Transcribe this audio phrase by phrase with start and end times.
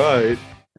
[0.00, 0.38] right.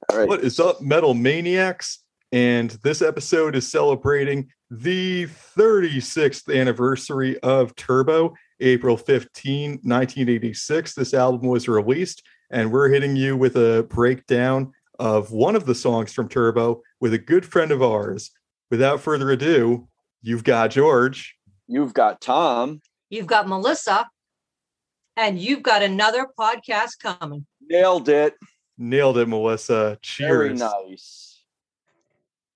[0.10, 0.28] All right.
[0.28, 2.04] What is up, Metal Maniacs?
[2.32, 10.96] And this episode is celebrating the 36th anniversary of Turbo, April 15, 1986.
[10.96, 15.76] This album was released, and we're hitting you with a breakdown of one of the
[15.76, 18.32] songs from Turbo with a good friend of ours.
[18.72, 19.88] Without further ado,
[20.22, 21.36] you've got George.
[21.68, 22.82] You've got Tom.
[23.10, 24.08] You've got Melissa,
[25.16, 27.46] and you've got another podcast coming.
[27.70, 28.34] Nailed it.
[28.78, 29.98] Nailed it, Melissa.
[30.02, 30.30] Cheers.
[30.30, 31.44] Very nice.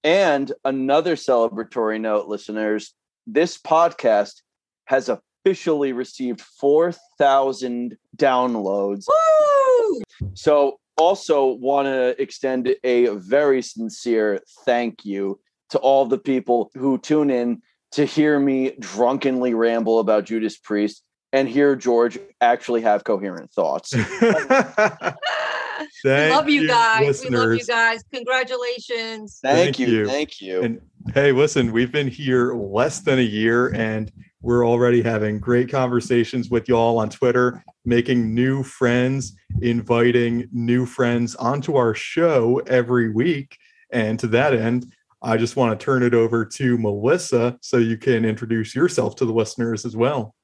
[0.03, 2.93] And another celebratory note, listeners
[3.27, 4.41] this podcast
[4.85, 9.05] has officially received 4,000 downloads.
[9.07, 10.01] Woo!
[10.33, 16.97] So, also want to extend a very sincere thank you to all the people who
[16.97, 23.03] tune in to hear me drunkenly ramble about Judas Priest and hear George actually have
[23.03, 23.93] coherent thoughts.
[26.03, 27.23] we love you, you, guys.
[27.23, 28.03] We love you guys.
[28.13, 29.39] Congratulations.
[29.41, 30.05] Thank, Thank you, you.
[30.07, 30.61] Thank you.
[30.61, 30.81] And
[31.13, 36.51] hey, listen, we've been here less than a year and we're already having great conversations
[36.51, 43.57] with y'all on Twitter, making new friends, inviting new friends onto our show every week.
[43.91, 47.97] And to that end, I just want to turn it over to Melissa so you
[47.97, 50.35] can introduce yourself to the listeners as well.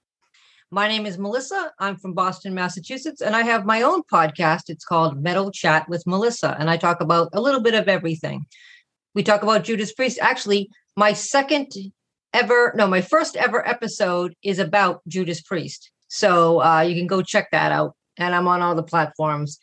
[0.74, 1.74] My name is Melissa.
[1.80, 4.70] I'm from Boston, Massachusetts, and I have my own podcast.
[4.70, 8.46] It's called Metal Chat with Melissa, and I talk about a little bit of everything.
[9.14, 10.18] We talk about Judas Priest.
[10.22, 11.74] Actually, my second
[12.34, 15.92] ever, no, my first ever episode is about Judas Priest.
[16.08, 17.94] So uh, you can go check that out.
[18.16, 19.60] And I'm on all the platforms.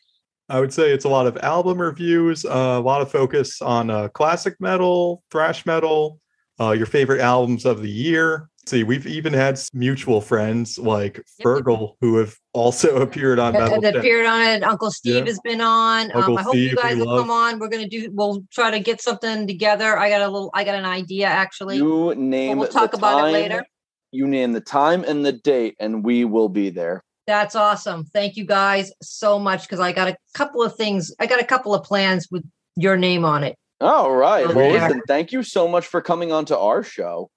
[0.51, 3.89] I would say it's a lot of album reviews, uh, a lot of focus on
[3.89, 6.21] uh, classic metal, thrash metal,
[6.61, 8.51] uh, your favorite albums of the year.
[8.69, 13.81] See, we've even had mutual friends like Fergal who have also appeared on Metal.
[13.81, 14.63] that appeared on it.
[14.63, 15.25] Uncle Steve Yeah.
[15.25, 16.11] has been on.
[16.13, 17.21] Um, Uncle I hope Steve, you guys will love.
[17.23, 17.59] come on.
[17.59, 18.11] We're gonna do.
[18.13, 19.99] We'll try to get something together.
[19.99, 20.51] I got a little.
[20.53, 21.77] I got an idea actually.
[21.79, 23.65] You name we'll the talk about it time, later.
[24.13, 27.03] You name the time and the date, and we will be there.
[27.27, 28.05] That's awesome.
[28.05, 31.11] Thank you guys so much because I got a couple of things.
[31.19, 32.45] I got a couple of plans with
[32.77, 33.57] your name on it.
[33.81, 34.47] All right.
[34.47, 37.31] Well, listen, thank you so much for coming on to our show.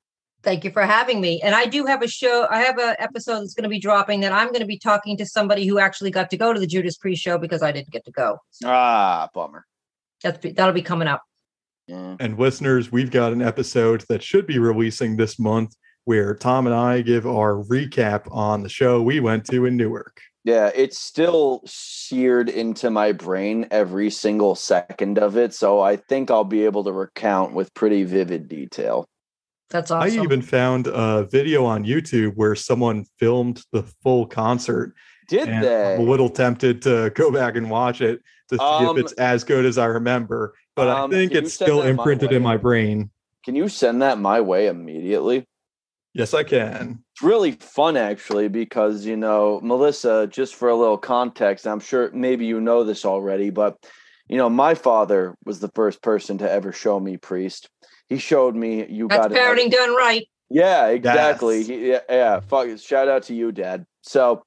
[0.43, 1.39] Thank you for having me.
[1.41, 2.47] And I do have a show.
[2.49, 5.15] I have an episode that's going to be dropping that I'm going to be talking
[5.17, 7.91] to somebody who actually got to go to the Judas Priest show because I didn't
[7.91, 8.39] get to go.
[8.65, 9.65] Ah, bummer.
[10.23, 11.23] That's that'll be coming up.
[11.87, 12.15] Yeah.
[12.19, 15.75] And listeners, we've got an episode that should be releasing this month
[16.05, 20.21] where Tom and I give our recap on the show we went to in Newark.
[20.43, 25.53] Yeah, it's still seared into my brain every single second of it.
[25.53, 29.05] So I think I'll be able to recount with pretty vivid detail.
[29.71, 30.19] That's awesome.
[30.19, 34.93] I even found a video on YouTube where someone filmed the full concert.
[35.29, 35.95] Did and they?
[35.95, 39.13] I'm a little tempted to go back and watch it to see Um, if it's
[39.13, 40.53] as good as I remember.
[40.75, 43.09] But um, I think it's still that my imprinted in my brain.
[43.45, 45.47] Can you send that my way immediately?
[46.13, 47.03] Yes, I can.
[47.13, 50.27] It's really fun actually because you know Melissa.
[50.27, 53.77] Just for a little context, I'm sure maybe you know this already, but
[54.27, 57.69] you know my father was the first person to ever show me Priest.
[58.11, 59.37] He showed me you That's got it.
[59.37, 60.27] parenting done right.
[60.49, 61.59] Yeah, exactly.
[61.59, 61.67] Yes.
[61.67, 62.39] He, yeah, yeah.
[62.41, 62.77] Fuck.
[62.77, 63.85] Shout out to you, Dad.
[64.01, 64.43] So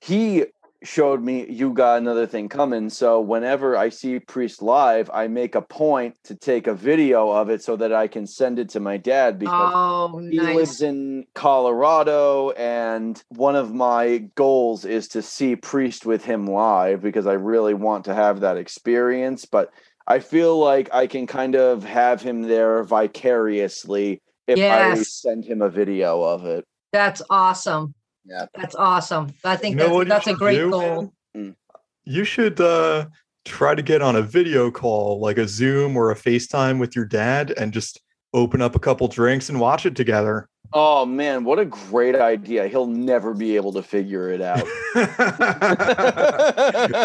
[0.00, 0.46] he
[0.82, 2.88] showed me you got another thing coming.
[2.88, 7.50] So whenever I see Priest live, I make a point to take a video of
[7.50, 10.56] it so that I can send it to my dad because Oh, he nice.
[10.56, 17.02] lives in Colorado, and one of my goals is to see Priest with him live
[17.02, 19.44] because I really want to have that experience.
[19.44, 19.70] But
[20.06, 25.62] I feel like I can kind of have him there vicariously if I send him
[25.62, 26.64] a video of it.
[26.92, 27.94] That's awesome.
[28.24, 28.46] Yeah.
[28.54, 29.34] That's awesome.
[29.44, 31.12] I think You know that's, that's a great do, goal.
[31.34, 31.56] man?
[32.04, 33.06] You should uh,
[33.44, 37.04] try to get on a video call, like a Zoom or a FaceTime with your
[37.04, 38.00] dad, and just
[38.34, 40.48] open up a couple drinks and watch it together.
[40.74, 42.66] Oh man, what a great idea!
[42.66, 44.62] He'll never be able to figure it out.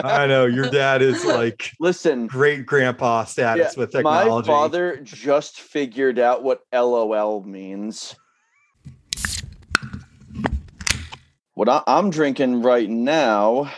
[0.05, 4.47] I know your dad is like Listen, great grandpa status with technology.
[4.47, 8.15] my father just figured out what LOL means.
[11.55, 13.69] What I, I'm drinking right now,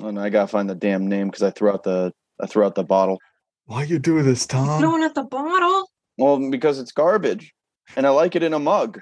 [0.00, 2.64] oh, and I gotta find the damn name because I threw out the I threw
[2.64, 3.20] out the bottle.
[3.66, 4.80] Why you do this, Tom?
[4.80, 5.90] Throwing at the bottle.
[6.16, 7.54] Well, because it's garbage,
[7.96, 9.00] and I like it in a mug.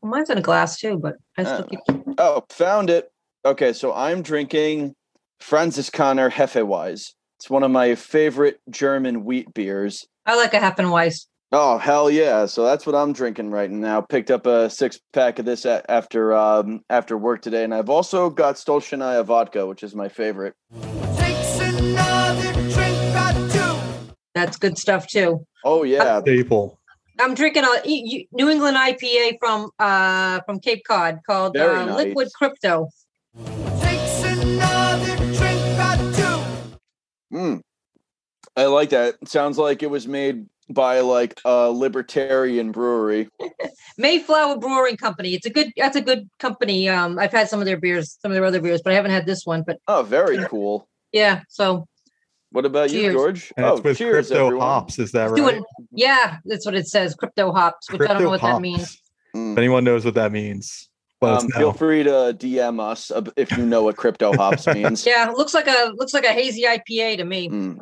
[0.00, 2.04] Well, mine's in a glass too, but I still Uh, keep.
[2.18, 3.10] Oh, found it.
[3.44, 4.94] Okay, so I'm drinking
[5.40, 7.12] Franziskaner Hefeweiss.
[7.38, 10.06] It's one of my favorite German wheat beers.
[10.26, 11.26] I like a Heffenweiss.
[11.50, 12.44] Oh hell yeah!
[12.44, 14.02] So that's what I'm drinking right now.
[14.02, 17.88] Picked up a six pack of this a- after um, after work today, and I've
[17.88, 20.54] also got Stolichnaya vodka, which is my favorite.
[21.16, 22.52] Takes another
[24.34, 25.46] That's good stuff too.
[25.64, 26.20] Oh yeah.
[26.20, 26.78] Staple.
[27.20, 31.96] I'm drinking a New England IPA from uh from Cape Cod called uh, nice.
[31.96, 32.88] Liquid Crypto.
[33.80, 35.60] Takes another drink
[36.14, 37.36] two.
[37.36, 37.60] Mm.
[38.56, 39.16] I like that.
[39.22, 43.28] It sounds like it was made by like a libertarian brewery.
[43.98, 45.34] Mayflower Brewing Company.
[45.34, 46.88] It's a good that's a good company.
[46.88, 49.10] Um I've had some of their beers, some of their other beers, but I haven't
[49.10, 49.64] had this one.
[49.66, 50.88] But Oh, very cool.
[51.12, 51.86] yeah, so
[52.58, 53.52] What about you, George?
[53.56, 54.66] And oh, it's with cheers, crypto everyone.
[54.66, 54.98] hops.
[54.98, 55.36] Is that right?
[55.36, 55.62] doing
[55.92, 57.14] yeah, that's what it says.
[57.14, 58.60] Crypto hops, which I don't know what that hops.
[58.62, 59.00] means.
[59.36, 59.52] Mm.
[59.52, 60.88] If anyone knows what that means,
[61.20, 61.58] let us Um, know.
[61.60, 65.06] feel free to DM us if you know what crypto hops means.
[65.06, 67.48] Yeah, it looks like a looks like a hazy IPA to me.
[67.48, 67.78] Mm,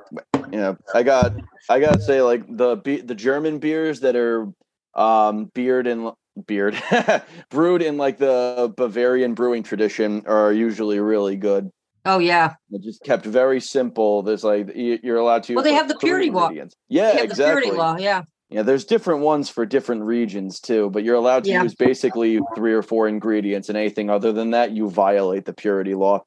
[0.53, 1.33] yeah, I got
[1.71, 4.47] I gotta say like the the German beers that are
[4.95, 6.13] um beard and
[6.47, 6.77] beard
[7.51, 11.71] brewed in like the Bavarian brewing tradition are usually really good.
[12.07, 12.55] Oh yeah.
[12.71, 14.23] They're just kept very simple.
[14.23, 15.55] There's like you're allowed to.
[15.55, 16.51] Well, they have the purity law.
[16.51, 17.35] Yeah, They have exactly.
[17.37, 18.23] the purity law, yeah.
[18.49, 21.65] Yeah, there's different ones for different regions too, but you're allowed to Yeah.
[21.65, 25.95] use basically three or four ingredients, and anything other than that, you violate the purity
[25.95, 26.23] law.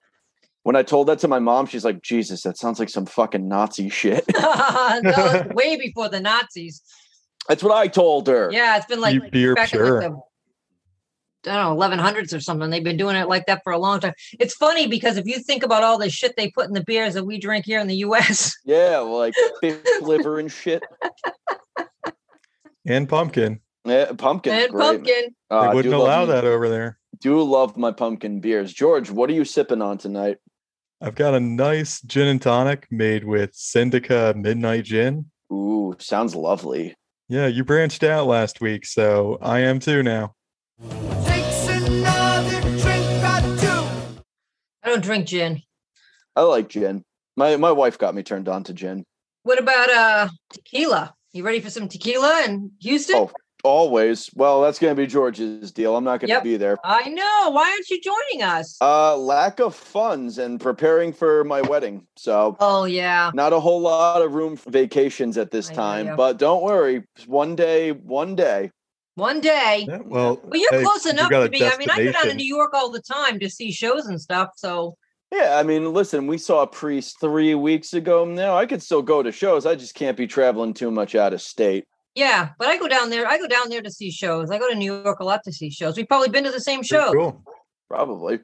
[0.64, 3.48] When I told that to my mom, she's like, "Jesus, that sounds like some fucking
[3.48, 6.82] Nazi shit." no, way before the Nazis.
[7.48, 8.50] That's what I told her.
[8.52, 10.02] Yeah, it's been like Keep beer pure.
[10.02, 10.22] in like the
[11.48, 12.70] I don't know, 1100s or something.
[12.70, 14.14] They've been doing it like that for a long time.
[14.40, 17.14] It's funny because if you think about all the shit they put in the beers
[17.14, 20.84] that we drink here in the US, Yeah, like fish liver and shit.
[22.86, 23.62] and pumpkin.
[23.86, 24.82] Yeah, pumpkin's and great.
[24.82, 25.36] pumpkin.
[25.50, 27.00] Uh, they I wouldn't allow that over there.
[27.22, 28.74] Do love my pumpkin beers.
[28.74, 30.38] George, what are you sipping on tonight?
[31.02, 35.32] I've got a nice gin and tonic made with Syndica Midnight Gin.
[35.52, 36.96] Ooh, sounds lovely.
[37.30, 40.36] Yeah, you branched out last week, so I am too now.
[44.84, 45.62] I don't drink gin.
[46.36, 47.04] I like gin.
[47.36, 49.06] My my wife got me turned on to gin.
[49.44, 51.14] What about uh tequila?
[51.34, 53.16] You ready for some tequila in Houston?
[53.18, 53.32] Oh.
[53.62, 54.30] Always.
[54.36, 55.98] Well, that's gonna be George's deal.
[55.98, 56.44] I'm not gonna Yep.
[56.44, 56.78] be there.
[56.82, 57.50] I know.
[57.50, 58.78] Why aren't you joining us?
[58.80, 62.08] Uh lack of funds and preparing for my wedding.
[62.16, 63.32] So oh yeah.
[63.34, 66.16] not a whole lot of room for vacations at this I time.
[66.16, 67.04] But don't worry.
[67.26, 68.72] One day, one day.
[69.20, 69.86] One day.
[69.88, 71.64] Yeah, well, Well, you're hey, close enough to me.
[71.64, 72.34] I mean, I go down to.
[72.34, 74.50] New York all the time to see shows and stuff.
[74.56, 74.98] So
[75.32, 78.26] Yeah, I mean, listen, we saw a Priest three weeks ago.
[78.26, 79.66] Now I could still go to shows.
[79.66, 81.86] I just can't be traveling too much out of state.
[82.16, 83.28] yeah, but I go down there.
[83.28, 84.50] I go down there to see shows.
[84.50, 85.96] I go to New York a lot to see shows.
[85.98, 87.12] We've probably been to the same show.
[87.14, 87.44] Cool.
[87.88, 88.40] Probably.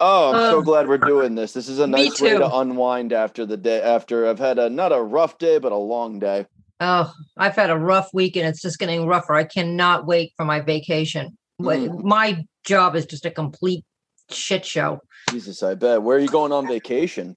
[0.00, 1.52] Oh, I'm so Um, glad we're doing this.
[1.52, 3.80] This is a nice way to unwind after the day.
[3.80, 6.46] After I've had a not a rough day, but a long day.
[6.80, 9.34] Oh, I've had a rough week and it's just getting rougher.
[9.34, 11.36] I cannot wait for my vacation.
[11.58, 12.02] But Mm.
[12.04, 13.84] My job is just a complete
[14.30, 15.00] shit show.
[15.28, 16.02] Jesus, I bet.
[16.02, 17.36] Where are you going on vacation?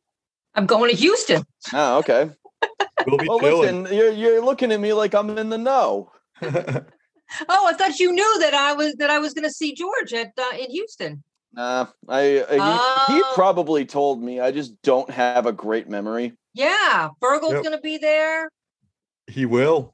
[0.55, 1.43] I'm going to Houston.
[1.73, 2.29] Oh, okay.
[3.05, 3.83] We'll be Well, chilling.
[3.83, 6.11] listen, you're you're looking at me like I'm in the know.
[7.49, 10.13] Oh, I thought you knew that I was that I was going to see George
[10.13, 11.23] at uh, in Houston.
[11.51, 12.55] Nah, I, I
[13.07, 13.33] he, he Oh.
[13.35, 14.39] probably told me.
[14.39, 16.33] I just don't have a great memory.
[16.53, 17.63] Yeah, Virgil's Yep.
[17.63, 18.49] going to be there.
[19.27, 19.91] He will.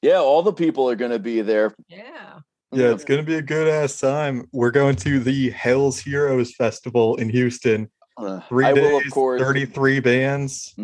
[0.00, 1.74] Yeah, all the people are going to be there.
[1.88, 2.40] Yeah.
[2.74, 4.48] Yeah, it's gonna be a good ass time.
[4.50, 7.90] We're going to the Hell's Heroes Festival in Houston.
[8.16, 9.42] Uh, Three I days, will, of course.
[9.42, 10.74] 33 bands.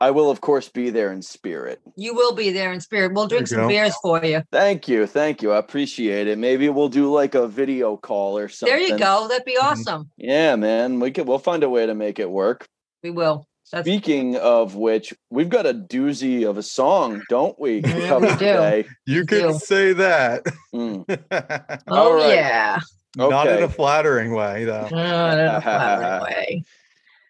[0.00, 1.80] I will, of course, be there in spirit.
[1.94, 3.12] You will be there in spirit.
[3.14, 3.68] We'll drink some go.
[3.68, 4.42] beers for you.
[4.50, 5.52] Thank you, thank you.
[5.52, 6.38] I appreciate it.
[6.38, 8.76] Maybe we'll do like a video call or something.
[8.76, 9.28] There you go.
[9.28, 9.62] That'd be Mhm.
[9.62, 10.10] awesome.
[10.16, 10.98] Yeah, man.
[10.98, 11.28] We could.
[11.28, 12.66] We'll find a way to make it work.
[13.04, 13.46] We will.
[13.72, 17.80] That's Speaking of which, we've got a doozy of a song, don't we?
[17.80, 18.38] Yeah, coming we do.
[18.38, 18.84] today?
[19.06, 19.58] You We can do.
[19.58, 20.44] say that.
[20.74, 21.04] Mm.
[21.88, 22.34] oh All right.
[22.34, 22.78] yeah.
[23.16, 24.88] Not in a flattering way, though.
[24.90, 26.64] Oh, in a flattering way.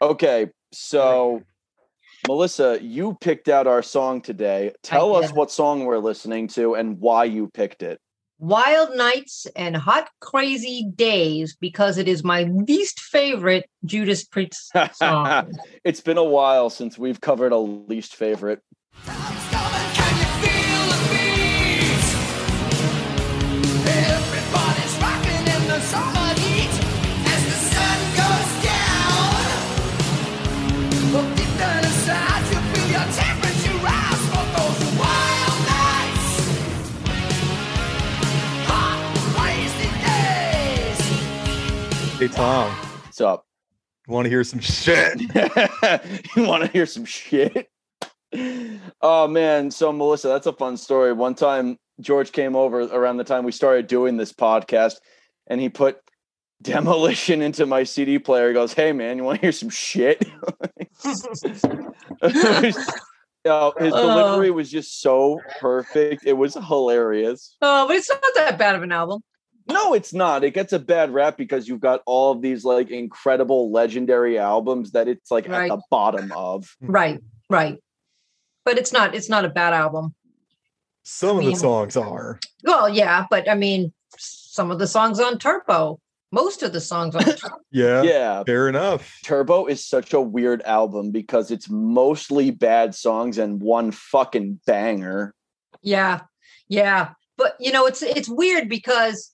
[0.03, 1.43] Okay, so
[2.27, 4.73] Melissa, you picked out our song today.
[4.83, 5.37] Tell us did.
[5.37, 8.01] what song we're listening to and why you picked it.
[8.41, 15.53] Wild Nights and Hot Crazy Days because it is my least favorite Judas Priest song.
[15.85, 18.63] it's been a while since we've covered a least favorite.
[42.41, 42.71] Tom,
[43.05, 43.45] What's up?
[44.09, 45.21] You want to hear some shit?
[46.35, 47.69] you want to hear some shit?
[49.03, 51.13] Oh man, so Melissa, that's a fun story.
[51.13, 54.95] One time George came over around the time we started doing this podcast
[55.49, 55.99] and he put
[56.63, 58.49] demolition into my CD player.
[58.49, 60.25] He goes, Hey man, you want to hear some shit?
[63.43, 64.01] Uh, his Uh.
[64.01, 66.25] delivery was just so perfect.
[66.27, 67.57] It was hilarious.
[67.63, 69.23] Oh, but it's not that bad of an album.
[69.73, 70.45] No, it's not.
[70.45, 74.93] It gets a bad rap because you've got all of these like incredible legendary albums
[74.93, 75.71] that it's like Right.
[75.71, 76.67] at the bottom of.
[76.81, 76.91] Hmm.
[76.91, 77.79] Right, right.
[78.65, 80.15] But it's not it's not a bad album.
[81.03, 82.39] Some of mean- the songs are.
[82.65, 85.99] Well, yeah, but I mean some of the songs on Turbo,
[86.33, 87.57] most of the songs on Turbo.
[87.73, 88.43] Yeah, Yeah.
[88.45, 89.19] fair enough.
[89.25, 95.35] Turbo is such a weird album because it's mostly bad songs and one fucking banger.
[95.81, 96.21] Yeah.
[96.69, 97.11] Yeah.
[97.39, 99.33] But you know, it's it's weird because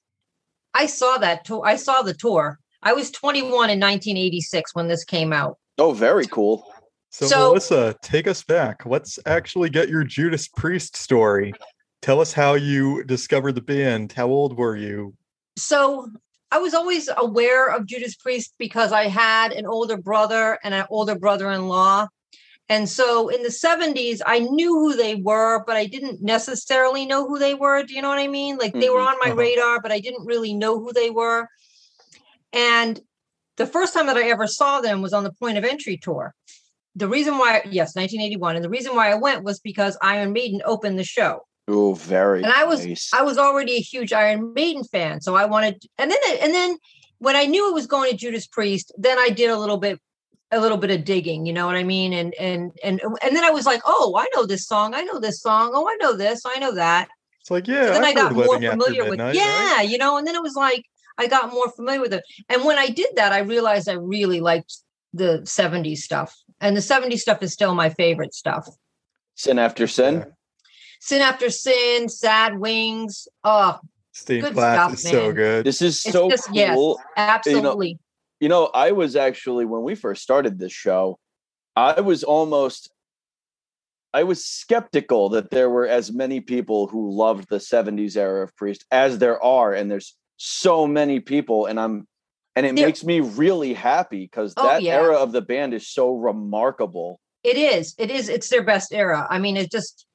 [0.76, 1.62] I saw that tour.
[1.64, 2.58] I saw the tour.
[2.82, 5.56] I was 21 in 1986 when this came out.
[5.78, 6.70] Oh, very cool.
[7.10, 8.84] So, So- Melissa, take us back.
[8.84, 11.54] Let's actually get your Judas Priest story.
[12.02, 14.12] Tell us how you discovered the band.
[14.12, 15.14] How old were you?
[15.56, 16.10] So
[16.52, 20.84] I was always aware of Judas Priest because I had an older brother and an
[20.90, 22.06] older brother-in-law.
[22.68, 27.26] And so in the 70s, I knew who they were, but I didn't necessarily know
[27.26, 27.82] who they were.
[27.84, 28.56] Do you know what I mean?
[28.56, 29.06] Like they were Mhm.
[29.06, 29.36] on my Uh-huh.
[29.36, 31.48] radar, but I didn't really know who they were.
[32.52, 33.00] And
[33.56, 36.34] the first time that I ever saw them was on the Point of Entry tour.
[36.96, 38.56] The reason why, yes, 1981.
[38.56, 41.42] And the reason why I went was because Iron Maiden opened the show.
[41.68, 43.10] Oh, very And I was- nice.
[43.12, 45.82] I was already a huge Iron Maiden fan, so I wanted.
[45.98, 46.78] And then, and then
[47.18, 50.00] when I knew it was going to Judas Priest, then I did a little bit,
[50.52, 51.46] a little bit of digging.
[51.46, 52.12] You know what I mean?
[52.12, 54.94] And and and and then I was like, oh, I know this song.
[54.94, 55.72] I know this song.
[55.74, 56.42] Oh, I know this.
[56.46, 57.08] I know that.
[57.40, 59.88] It's like, yeah, So then I I've got more Living After familiar with, yeah, right?
[59.88, 60.16] you know.
[60.16, 60.84] And then it was like
[61.18, 62.22] I got more familiar with it.
[62.48, 64.76] And when I did that, I realized I really liked
[65.14, 68.68] the '70s stuff, and the '70s stuff is still my favorite stuff.
[69.34, 70.14] Sin after sin.
[70.14, 70.24] Yeah.
[70.98, 73.28] Sin After Sin, Sad Wings.
[73.44, 73.78] Oh,
[74.12, 75.64] Stained Good Glass stuff, is so good.
[75.66, 76.74] This is It's so just- yes.
[76.74, 76.98] cool.
[77.16, 77.88] absolutely.
[77.88, 78.00] You know,
[78.42, 81.18] I was actually when we first started this show,
[81.74, 82.90] I was almost
[84.14, 88.56] I was skeptical that there were as many people who loved the 70s era of
[88.56, 92.06] Priest as there are and there's so many people and I'm
[92.54, 94.94] and it There- makes me really happy because Oh, that yeah.
[94.94, 97.20] era of the band is so remarkable.
[97.44, 97.94] It is.
[97.98, 98.28] It is.
[98.30, 99.26] It's their best era.
[99.30, 100.05] I mean, it just.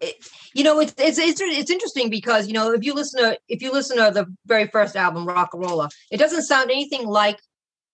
[0.00, 0.14] It,
[0.54, 3.62] you know, it's, it's it's it's interesting because you know if you listen to if
[3.62, 7.40] you listen to the very first album, Rocka Rolla, it doesn't sound anything like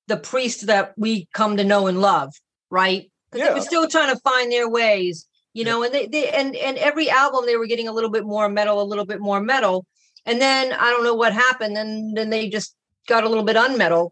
[0.09, 2.33] the priest that we come to know and love,
[2.71, 3.11] right?
[3.31, 3.59] Because they Yeah.
[3.59, 7.09] were still trying to find their ways, you know, and they, they and and every
[7.09, 9.87] album they were getting a little bit more metal, a little bit more metal,
[10.27, 12.75] and then I don't know what happened, and then they just
[13.07, 14.11] got a little bit unmetal.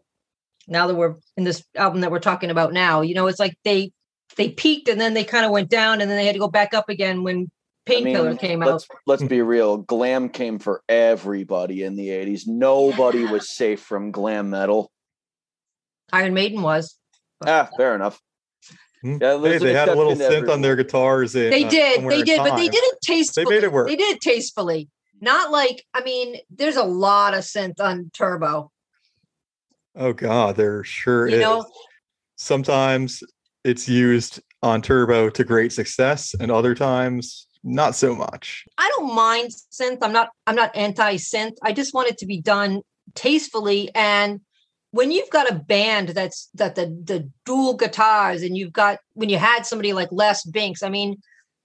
[0.68, 3.56] Now that we're in this album that we're talking about now, you know, it's like
[3.64, 3.90] they
[4.36, 6.48] they peaked and then they kind of went down and then they had to go
[6.48, 7.50] back up again when
[7.88, 8.68] I mean, Painkiller came out.
[8.68, 9.78] let's let's be real.
[9.78, 12.46] Glam came for everybody in the 80s.
[12.46, 14.90] Nobody was safe from glam metal.
[16.12, 16.96] Iron Maiden was.
[17.46, 18.20] Ah, fair enough.
[19.02, 19.16] Hmm.
[19.20, 21.34] Yeah, Hey, they had a little exception to synth on their guitars.
[21.34, 23.44] In, They uh, did, Somewhere they did, but they did it tastefully.
[23.44, 23.88] They made it work.
[23.88, 24.88] They did it tastefully.
[25.22, 28.70] Not like, I mean, there's a lot of synth on Turbo.
[29.96, 31.42] Oh God, there sure You is.
[31.42, 31.66] know,
[32.36, 33.22] Sometimes
[33.64, 38.64] it's used on turbo to great success, and other times not so much.
[38.78, 39.98] I don't mind synth.
[40.02, 41.56] I'm not I'm not anti-synth.
[41.62, 42.82] I just want it to be done
[43.14, 43.90] tastefully.
[43.94, 44.40] And
[44.92, 49.28] when you've got a band that's that the the dual guitars and you've got when
[49.28, 51.20] you had somebody like Les Binks, I mean,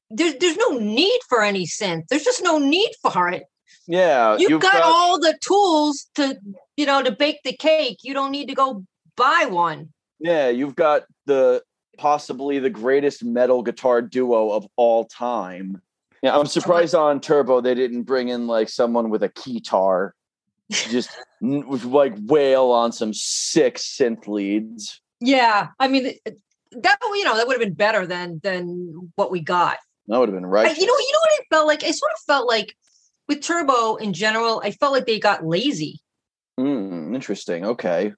[0.09, 2.07] there's there's no need for any synth.
[2.09, 3.43] There's just no need for it.
[3.87, 6.35] Yeah, You've, got, all the tools to,
[6.75, 7.99] you know, to bake the cake.
[8.01, 8.83] You don't need to go
[9.15, 9.93] buy one.
[10.19, 11.61] yeah, you've got the
[11.97, 15.81] possibly the greatest metal guitar duo of all time.
[16.25, 20.13] Yeah, I'm surprised on Turbo they didn't bring in like someone with a keytar,
[20.71, 25.01] just like wail on some sick synth leads.
[25.19, 26.15] Yeah, I mean
[26.71, 29.77] that you know that would have been better than than what we got.
[30.07, 30.75] That would have been right.
[30.75, 31.83] you know, you know what it felt like.
[31.83, 32.75] I sort of felt like
[33.27, 35.99] with Turbo in general, I felt like they got lazy.
[36.57, 37.65] Hmm, interesting.
[37.65, 38.13] Okay.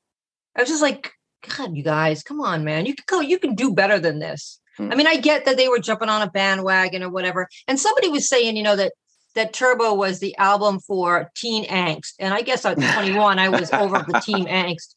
[0.55, 1.11] I was just like,
[1.57, 4.61] God, you guys, come on, man, you can go, you can do better than this.
[4.77, 4.91] Hmm.
[4.91, 8.09] I mean, I get that they were jumping on a bandwagon or whatever, and somebody
[8.09, 8.93] was saying, you know, that
[9.35, 13.71] that Turbo was the album for teen angst, and I guess at 21, I was
[13.71, 14.95] over the teen angst.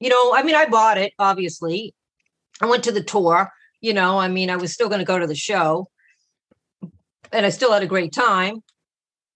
[0.00, 1.94] You know, I mean, I bought it, obviously.
[2.60, 3.50] I went to the tour.
[3.80, 5.88] You know, I mean, I was still going to go to the show,
[7.32, 8.62] and I still had a great time.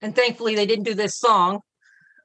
[0.02, 1.61] And thankfully, they didn't do this song.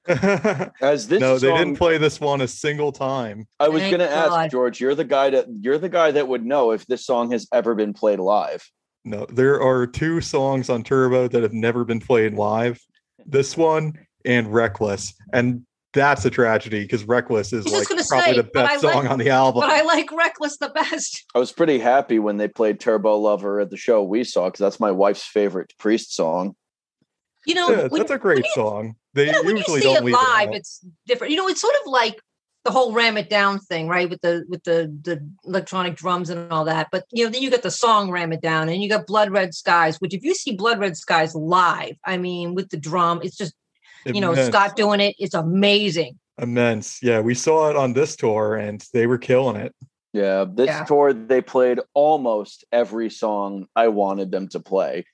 [0.07, 3.47] No, As this no, they didn't play this one a single time.
[3.59, 4.79] I was Thank gonna ask George.
[4.79, 7.75] You're the guy that you're the guy that would know if this song has ever
[7.75, 8.69] been played live.
[9.03, 12.79] No, there are two songs on Turbo that have never been played live.
[13.25, 13.93] This one
[14.25, 15.13] and Reckless.
[15.31, 18.65] And that's a tragedy because Reckless is I was just like probably say, the but
[18.65, 19.61] I best song on the album.
[19.61, 21.23] But I like Reckless the best.
[21.33, 24.59] I was pretty happy when they played Turbo Lover at the show we saw because
[24.59, 26.55] that's my wife's favorite Priest song.
[27.45, 28.95] You know, Yeah, when, that's a great you- song.
[29.13, 31.31] They you know, when you usually see don't it live, it it's different.
[31.31, 32.19] You know, it's sort of like
[32.65, 34.09] the whole ram it down thing, right?
[34.09, 36.87] With the with the the electronic drums and all that.
[36.91, 39.31] But you know, then you got the song ram it down, and you got Blood
[39.31, 40.01] Red Skies.
[40.01, 43.53] Which, if you see Blood Red Skies live, I mean, with the drum, it's just
[44.05, 44.47] you know Immense.
[44.47, 45.15] Scott doing it.
[45.19, 46.19] It's amazing.
[46.41, 46.99] immense.
[47.01, 49.73] Yeah, we saw it on this tour and they were killing it.
[50.11, 50.83] Yeah, this Yeah.
[50.83, 55.05] tour they played almost every song I wanted them to play.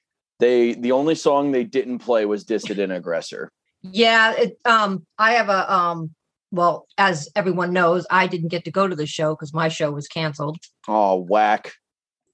[0.42, 3.52] They the only song they didn't play was Dissident Aggressor.
[3.84, 6.16] Yeah, it, um, I have a um.
[6.50, 9.92] Well, as everyone knows, I didn't get to go to the show because my show
[9.92, 10.58] was canceled.
[10.88, 11.72] Oh, whack.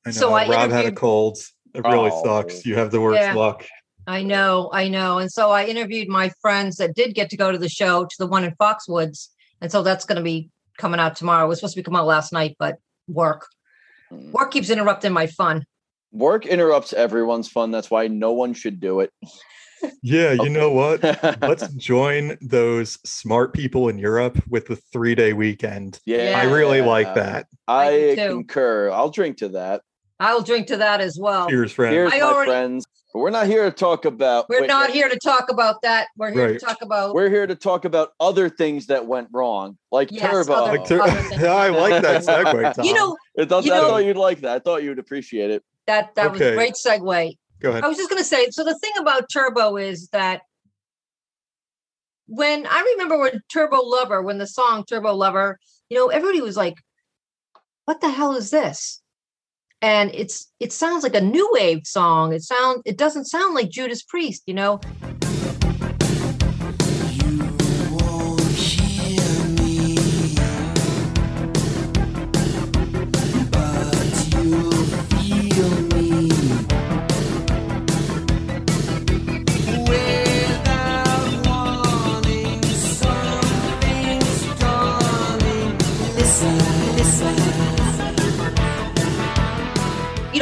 [0.05, 1.37] I know So I Rob had a cold.
[1.75, 2.23] It really Oh.
[2.23, 2.65] sucks.
[2.65, 3.35] You have the worst Yeah.
[3.35, 3.65] luck.
[4.07, 5.19] I know, I know.
[5.19, 8.15] And so I interviewed my friends that did get to go to the show to
[8.17, 9.27] the one in Foxwoods.
[9.61, 10.49] And so that's going to be
[10.79, 11.45] coming out tomorrow.
[11.45, 13.45] It was supposed to be coming out last night, but work.
[14.11, 14.31] Mm.
[14.31, 15.65] Work keeps interrupting my fun.
[16.11, 17.71] Work interrupts everyone's fun.
[17.71, 19.11] That's why no one should do it.
[20.01, 20.49] Yeah, you Okay.
[20.49, 21.03] know what?
[21.41, 25.99] Let's join those smart people in Europe with the three day weekend.
[26.05, 27.47] yeah, I really like that.
[27.67, 28.89] I I concur.
[28.91, 29.81] I'll drink to that.
[30.19, 31.47] I'll drink to that as well.
[31.47, 31.93] Cheers, friend.
[31.93, 32.85] Here's I my already- friends.
[33.13, 34.49] But we're not here to talk about.
[34.49, 34.95] We're wait, not wait.
[34.95, 36.07] here to talk about that.
[36.17, 36.59] We're here Right.
[36.59, 40.29] to talk about We're here to talk about other things that went wrong, like Yes,
[40.29, 40.53] Turbo.
[40.53, 41.01] other- Like tur-
[41.47, 42.73] I like that segue.
[42.73, 42.85] Tom.
[42.85, 44.55] you know I thought, You I know- thought you'd like that.
[44.55, 45.63] I thought you'd appreciate it.
[45.87, 46.51] That that was Okay.
[46.51, 47.37] a great segue.
[47.59, 47.83] go ahead.
[47.83, 50.41] I was just going to say so the thing about Turbo is that
[52.27, 55.57] when I remember when Turbo Lover, when the song Turbo Lover,
[55.89, 56.75] you know, everybody was like,
[57.85, 59.01] what the hell is this?
[59.81, 62.33] And it's it sounds like a new wave song.
[62.33, 64.81] It sound it doesn't sound like Judas Priest, you know.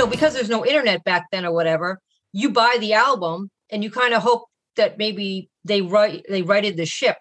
[0.05, 1.99] Know, because there's no internet back then or whatever,
[2.33, 6.77] you buy the album and you kind of hope that maybe they write they righted
[6.77, 7.17] the ship,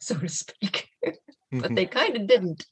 [0.00, 0.88] so to speak.
[1.02, 1.76] but Mhm.
[1.76, 2.66] they kind of didn't.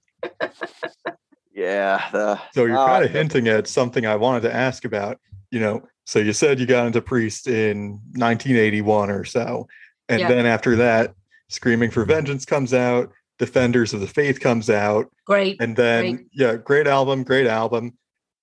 [1.55, 2.09] Yeah.
[2.13, 5.19] The, So you're uh, kind of hinting at something I wanted to ask about.
[5.51, 9.69] You know, so you said you got into Priest in 1981 or so,
[10.09, 10.29] and Yeah.
[10.29, 11.15] then after that,
[11.51, 15.61] Screaming for Vengeance comes out, Defenders of the Faith comes out, Great.
[15.61, 16.27] and then Great.
[16.33, 17.93] yeah, great album, great album,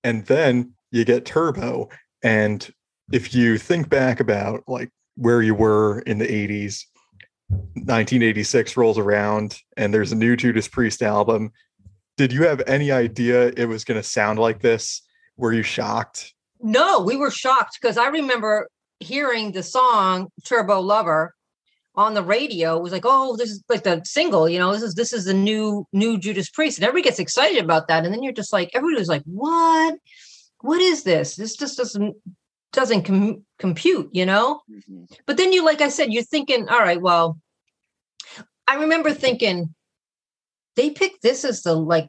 [0.03, 1.89] and then you get Turbo.
[2.23, 2.71] And
[3.12, 6.83] if you think back about like where you were in the 80s,
[7.49, 11.51] 1986 rolls around, and there's a new Judas Priest album.
[12.17, 15.01] Did you have any idea it was going to sound like this?
[15.38, 16.33] Were you shocked?
[16.62, 18.67] No, we were shocked because I remember
[18.99, 21.33] hearing the song Turbo Lover
[21.95, 22.80] on the radio.
[22.80, 25.34] Was like, oh, this is like the single, you know, this is this is the
[25.34, 26.78] new new Judas Priest.
[26.78, 28.06] And everybody gets excited about that.
[28.06, 29.95] And then you're just like, everybody was like, what?
[30.62, 31.36] What is this?
[31.36, 32.15] This just doesn't
[32.71, 34.62] doesn't com- compute, you know?
[34.69, 35.10] Mhm.
[35.25, 37.39] But then you, like I said, you're thinking, all right, well,
[38.67, 39.73] I remember thinking
[40.75, 42.08] they picked this as the like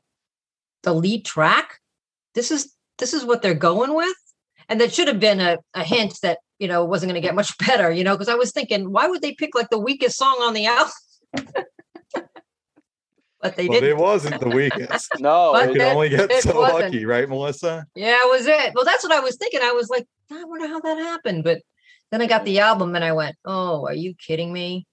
[0.82, 1.78] the lead track.
[2.34, 4.16] This is this is what they're going with.
[4.68, 7.26] And that should have been a, a hint that, you know, it wasn't going to
[7.26, 9.80] get much better, you know, because I was thinking, why would they pick like the
[9.80, 10.92] weakest song on the album?
[13.42, 13.90] but they Well, didn't.
[13.90, 15.08] it wasn't the weakest.
[15.20, 16.82] No, But You it- can only get so wasn't.
[16.84, 17.86] lucky, right, Melissa?
[17.96, 18.72] Yeah, it was it.
[18.74, 19.60] Well, that's what I was thinking.
[19.62, 21.44] I was like, I wonder how that happened.
[21.44, 21.62] But
[22.10, 24.86] then I got the album and I went, oh, are you kidding me?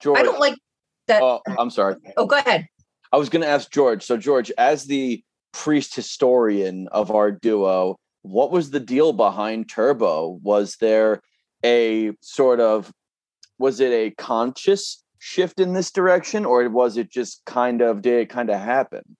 [0.00, 0.18] George.
[0.18, 0.54] I don't like
[1.08, 1.22] that.
[1.22, 1.96] Oh, I'm sorry.
[2.16, 2.66] oh, go ahead.
[3.12, 4.04] I was going to ask George.
[4.04, 10.40] So, George, as the priest historian of our duo, what was the deal behind Turbo?
[10.42, 11.20] Was there
[11.64, 12.92] a sort of,
[13.58, 18.20] was it a conscious shift in this direction, or was it just kind of, did
[18.20, 19.16] it kind of happen?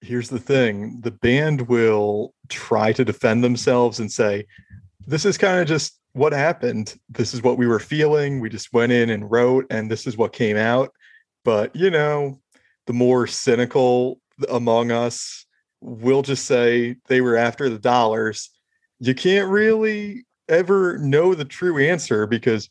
[0.00, 4.44] here's the thing the band will try to defend themselves and say
[5.06, 8.72] this is kind of just what happened this is what we were feeling we just
[8.72, 10.92] went in and wrote and this is what came out
[11.44, 12.38] but you know
[12.86, 15.46] the more cynical among us
[15.80, 18.50] will just say they were after the dollars
[19.00, 22.68] you can't really ever know the true answer because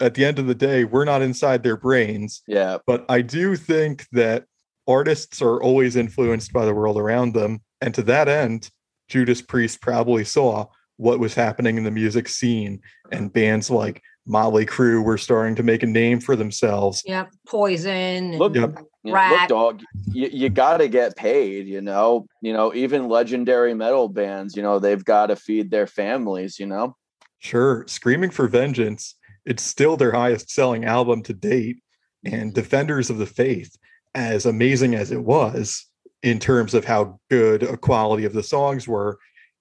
[0.00, 2.78] at the end of the day we're not inside their brains Yeah.
[2.86, 4.44] but I do think that
[4.86, 7.60] artists are always influenced by the world around them.
[7.80, 8.70] And to that end,
[9.08, 12.80] Judas Priest probably saw what was happening in the music scene
[13.12, 17.02] and bands like Motley Crue were starting to make a name for themselves.
[17.06, 17.30] Yep.
[17.48, 18.36] Poison.
[18.38, 18.78] Look, Yep.
[19.02, 19.32] You know, Ratt.
[19.32, 19.82] look, dog,
[20.12, 21.66] you, you got to get paid.
[21.66, 25.86] You know, you know, even legendary metal bands, you know, they've got to feed their
[25.86, 26.58] families.
[26.58, 26.96] You know,
[27.40, 31.82] Sure, Screaming for Vengeance, it's still their highest selling album to date.
[32.24, 33.74] And Defenders of the Faith,
[34.14, 35.86] as amazing as it was
[36.22, 39.18] in terms of how good a quality of the songs were,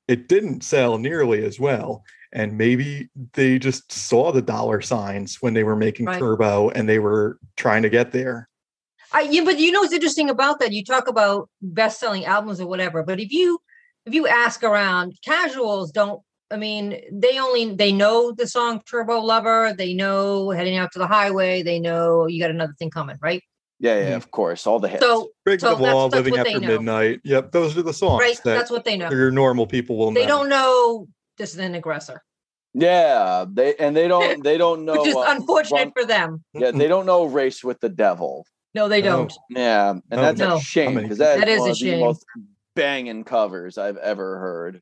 [0.10, 2.04] it didn't sell nearly as well.
[2.34, 6.20] And maybe they just saw the dollar signs when they were making Right.
[6.20, 8.49] Turbo and they were trying to get there.
[9.12, 10.72] I, yeah, but you know what's interesting about that?
[10.72, 13.60] You talk about best-selling albums or whatever, but if you
[14.06, 16.22] if you ask around, casuals don't.
[16.52, 21.00] I mean, they only they know the song "Turbo Lover." They know "Heading Out to
[21.00, 23.42] the Highway." They know you got another thing coming, right?
[23.82, 24.18] yeah, yeah, Mhm.
[24.18, 25.02] of course, all the hits.
[25.06, 26.60] So, Break So the Wall, that's- that's Living After.
[26.68, 27.22] Midnight.
[27.24, 29.10] Yep, those are the songs right, that that's what they know.
[29.10, 30.28] your normal people will They know.
[30.40, 32.22] don't know Dissident Aggressor,
[32.74, 34.94] yeah, they and they don't they don't know.
[35.02, 36.44] which is uh, unfortunate Run- for them.
[36.54, 38.46] yeah, they don't know race with the devil.
[38.76, 39.34] No, they don't.
[39.50, 40.22] Yeah, and No.
[40.22, 40.58] that's No.
[40.58, 42.00] a shame because that, That is is one a of the shame.
[42.02, 42.26] most
[42.76, 44.82] banging covers I've ever heard.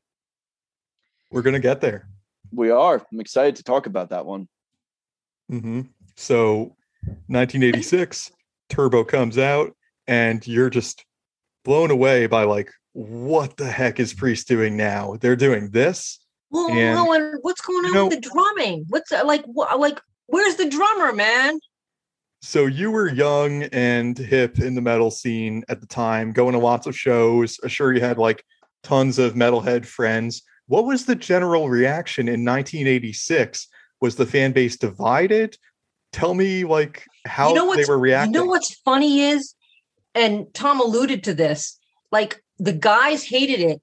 [1.30, 2.08] We're gonna get there.
[2.52, 3.04] We are.
[3.12, 4.48] I'm excited to talk about that one.
[5.48, 5.82] hmm
[6.16, 6.76] So,
[7.28, 8.30] 1986,
[8.68, 9.74] Turbo comes out,
[10.06, 11.04] and you're just
[11.64, 15.16] blown away by like, what the heck is Priest doing now?
[15.20, 16.18] They're doing this.
[16.50, 18.84] Well, And, no, and what's going you on know- with the drumming?
[18.88, 19.44] What's like?
[19.44, 21.58] What, like, where's the drummer, man?
[22.40, 26.58] So you were young and hip in the metal scene at the time, going to
[26.58, 27.58] lots of shows.
[27.62, 28.44] I'm sure you had like
[28.82, 30.42] tons of metalhead friends.
[30.66, 33.66] What was the general reaction in 1986?
[34.00, 35.56] Was the fan base divided?
[36.12, 38.32] Tell me like how you know they were reacting.
[38.32, 39.54] You know what's funny is,
[40.14, 41.78] and Tom alluded to this,
[42.12, 43.82] like the guys hated it,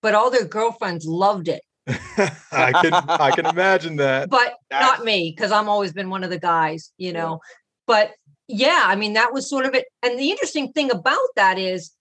[0.00, 1.62] but all their girlfriends loved it.
[1.88, 4.30] I can I can imagine that.
[4.30, 7.40] But not me, because I'm always been one of the guys, you know.
[7.86, 8.12] But
[8.48, 9.86] yeah, I mean, that was sort of it.
[10.02, 11.92] And the interesting thing about that is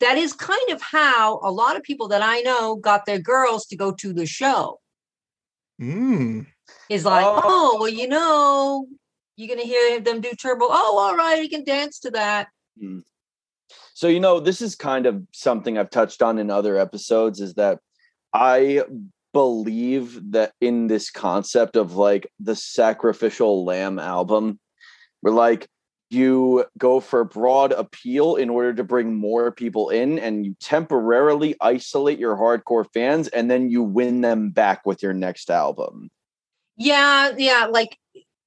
[0.00, 3.66] that is kind of how a lot of people that I know got their girls
[3.66, 4.80] to go to the show.
[5.80, 6.46] Mm.
[6.88, 7.40] Is like, Oh.
[7.44, 8.86] oh, well, you know,
[9.36, 10.66] you're gonna hear them do turbo.
[10.68, 12.48] Oh, all right, you can dance to that.
[13.94, 17.54] So you know, this is kind of something I've touched on in other episodes is
[17.54, 17.78] that
[18.32, 18.82] I
[19.32, 24.58] believe that in this concept of like the sacrificial lamb album
[25.24, 25.66] where like
[26.10, 31.56] you go for broad appeal in order to bring more people in and you temporarily
[31.62, 36.10] isolate your hardcore fans and then you win them back with your next album.
[36.76, 37.96] Yeah, yeah, like,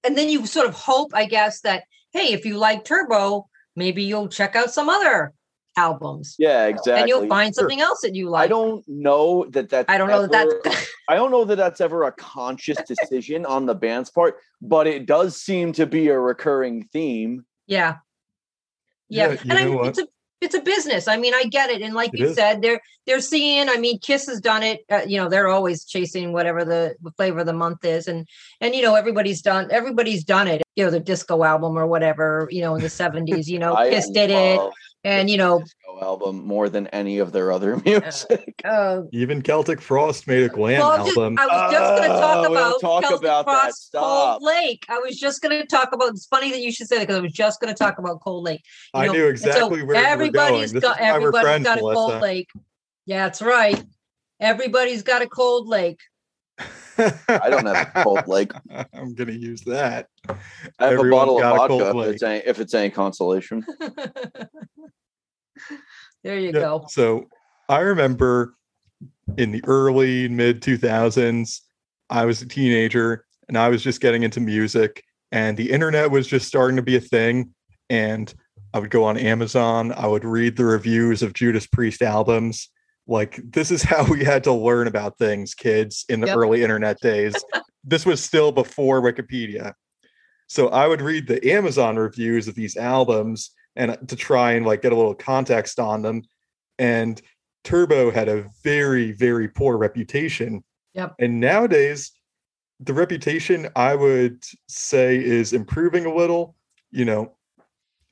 [0.04, 4.04] and then you sort of hope, I guess, that hey, if you like Turbo, maybe
[4.04, 5.34] you'll check out some other
[5.78, 6.94] albums, Yeah, exactly.
[6.94, 7.62] and you'll find Sure.
[7.62, 8.46] something else that you like.
[8.46, 11.56] I don't know that that's I don't know that ever- that's I don't know that
[11.56, 16.10] that's ever a conscious decision on the band's part, but it does seem to be
[16.10, 17.46] a recurring theme.
[17.68, 17.98] yeah,
[19.10, 19.88] yeah, Yeah, and I know mean, what?
[19.90, 20.08] it's a
[20.42, 21.08] it's a business.
[21.08, 22.36] I mean, I get it, and like It you is.
[22.36, 23.70] said, they're they're seeing.
[23.70, 24.82] I mean, Kiss has done it.
[24.92, 28.28] Uh, you know, they're always chasing whatever the, the flavor of the month is, and
[28.62, 30.62] and you know, everybody's done everybody's done it.
[30.76, 32.48] You know, the disco album or whatever.
[32.52, 34.60] You know, in the seventies, you know, Kiss did it,
[35.04, 35.64] and you know,
[35.98, 38.62] disco album more than any of their other music.
[38.66, 41.38] uh, Even Celtic Frost made a glam Well, just- album.
[41.40, 43.62] I was just going to Oh, talk we don't about talk Celtic about that.
[43.62, 44.40] Frost, Stop.
[44.40, 44.86] Cold Lake.
[44.90, 46.10] I was just going to talk about.
[46.10, 48.22] It's funny that you should say that because I was just going to talk about
[48.22, 48.62] Cold Lake.
[48.94, 50.06] you I know, knew and so exactly where you were going.
[50.06, 51.96] everybody's This got is why we're everybody's friends, got a Melissa.
[52.12, 52.50] Cold Lake.
[53.06, 53.84] Yeah, that's right.
[54.40, 56.00] Everybody's got a Cold Lake.
[57.00, 58.52] I don't have a cold lake.
[58.94, 60.08] I'm gonna use that.
[60.28, 60.34] I
[60.80, 63.64] have Everyone's a bottle of got vodka if it's, any, if it's any consolation.
[66.28, 66.86] There you Yeah, go.
[66.90, 67.28] So
[67.70, 68.54] I remember
[69.38, 71.62] in the early mid 2000s,
[72.10, 76.28] I was a teenager and I was just getting into music, and the internet was
[76.28, 77.54] just starting to be a thing.
[77.90, 78.34] And
[78.74, 82.70] I would go on Amazon, I would read the reviews of Judas Priest albums.
[83.08, 86.36] Like, this is how we had to learn about things, kids, in the Yep.
[86.38, 87.36] early internet days.
[87.86, 89.74] this was still before Wikipedia.
[90.48, 94.82] So I would read the Amazon reviews of these albums and to try and like
[94.82, 96.24] get a little context on them.
[96.78, 97.22] And
[97.64, 100.64] Turbo had a very, very poor reputation.
[100.94, 101.16] Yep.
[101.20, 102.12] And nowadays,
[102.80, 106.56] the reputation I would say is improving a little.
[106.92, 107.36] You know,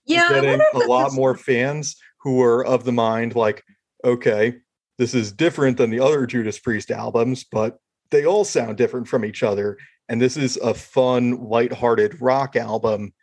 [0.05, 3.63] Yeah, getting a lot more fans who are of the mind like,
[4.03, 4.55] okay,
[4.97, 7.79] this is different than the other Judas Priest albums, but
[8.11, 9.77] they all sound different from each other.
[10.09, 13.13] And this is a fun, lighthearted rock album.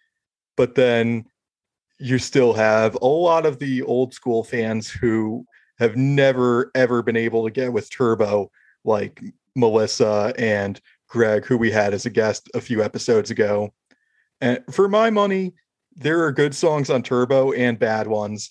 [0.56, 1.26] But then
[2.02, 5.46] you still have a lot of the old school fans who
[5.78, 8.50] have never ever been able to get with Turbo,
[8.84, 9.22] like
[9.54, 13.72] Melissa and Greg, who we had as a guest a few episodes ago.
[14.40, 15.54] And for my money,
[15.94, 18.50] there are good songs on Turbo and bad ones.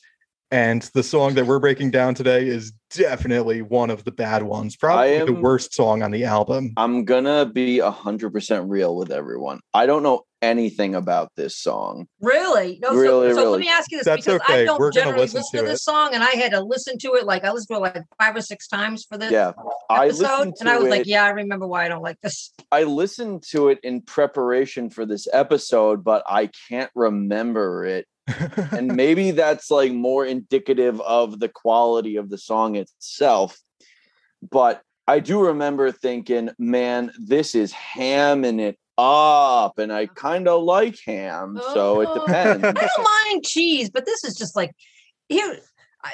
[0.52, 4.76] And the song that we're breaking down today is definitely one of the bad ones,
[4.76, 6.74] probably the worst song on the album.
[6.78, 9.62] I'm gonna be a hundred percent real with everyone.
[9.74, 12.08] I don't know anything about this song.
[12.20, 12.80] Really?
[12.82, 12.94] No.
[12.94, 13.52] Really, so, so really.
[13.52, 14.62] let me ask you this That's because okay.
[14.62, 16.98] I don't We're generally listen listen, to to, this song, and I had to listen
[17.00, 19.54] to it like I listened to it like five or six times for this Yeah,
[19.90, 20.90] I episode, listened to and I was it.
[20.92, 24.90] like, "Yeah, I remember why I don't like this." I listened to it in preparation
[24.90, 28.08] for this episode, but I can't remember it.
[28.72, 33.58] and maybe that's like more indicative of the quality of the song itself.
[34.50, 40.64] But I do remember thinking, man, this is hamming it up, and I kind of
[40.64, 42.26] like ham, so it Oh.
[42.26, 42.64] depends.
[42.68, 44.72] I don't mind cheese, but this is just like
[45.30, 45.58] here.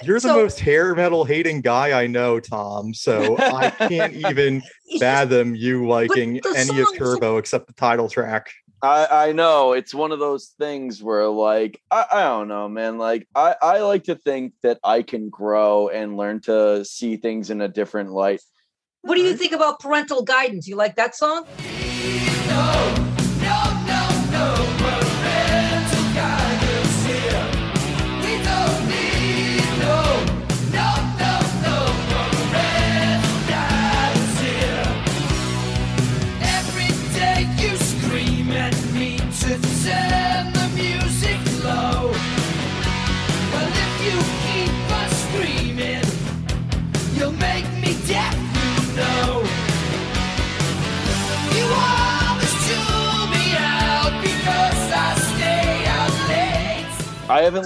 [0.04, 2.94] You're the so most hair metal hating guy I know, Tom.
[2.94, 4.62] So I can't even
[5.00, 8.52] fathom you liking any of song is- Turbo except the title track.
[8.82, 13.00] I, I know it's one of those things where like I, I don't know man
[13.00, 17.50] like I, I like to think that I can grow and learn to see things
[17.50, 18.42] in a different light
[19.02, 20.68] What do you think about parental guidance?
[20.68, 21.46] You like that song?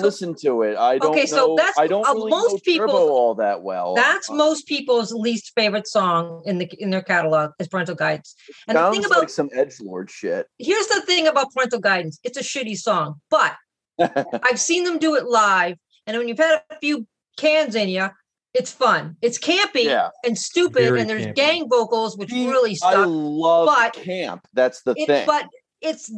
[0.02, 2.60] So- listened to it I don't Okay, so that's- I don't uh, really most know
[2.66, 6.90] people's- Turbo all that well That's Uh, most people's least favorite song in the in
[6.90, 8.36] their catalog is parental guidance.
[8.68, 12.20] And the thing about like some edge lord shit here's the thing about parental guidance:
[12.24, 13.56] it's a shitty song, but
[14.44, 17.06] I've seen them do it live, and when you've had a few
[17.38, 18.08] cans in you,
[18.54, 19.16] it's fun.
[19.22, 21.36] It's campy yeah and stupid, Very and there's campy.
[21.36, 23.06] gang vocals which See, really I suck.
[23.10, 25.46] love but camp that's the It, thing but
[25.82, 26.12] it's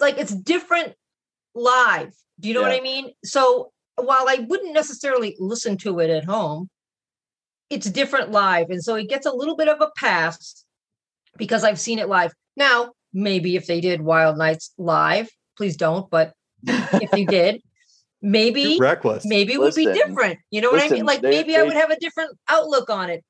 [0.00, 0.94] like it's different
[1.54, 2.12] live.
[2.40, 3.12] Do you know what I mean?
[3.24, 6.68] So while I wouldn't necessarily listen to it at home,
[7.70, 8.70] it's different live.
[8.70, 10.64] And so it gets a little bit of a pass
[11.36, 12.32] because I've seen it live.
[12.56, 16.32] Now, maybe if they did Wild Nights live, please don't, but
[16.64, 17.62] if you did,
[18.22, 19.24] maybe You're reckless.
[19.24, 20.38] maybe it would be different.
[20.50, 21.04] You know what I mean?
[21.06, 23.24] Like they- maybe I would have a different outlook on it.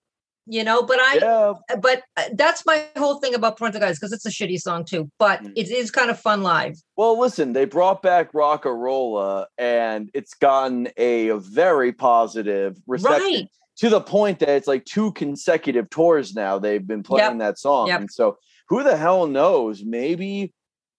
[0.49, 3.99] You know, but I yeah but uh, that's my whole thing about "Point parental guys
[3.99, 5.53] because it's a shitty song too but Mm.
[5.57, 10.35] it is kind of fun live Well, listen, they brought back Rocka Rolla and it's
[10.35, 16.35] gotten a very positive reception right to the point that it's like two consecutive tours
[16.35, 17.89] now they've been playing that song.
[17.89, 18.01] Yep.
[18.01, 19.85] And so who the hell knows?
[19.85, 20.55] Maybe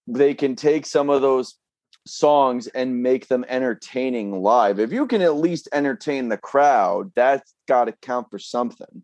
[0.07, 1.55] they can take some of those
[2.05, 4.79] songs and make them entertaining live.
[4.79, 9.03] If you can at least entertain the crowd, that's got to count for something.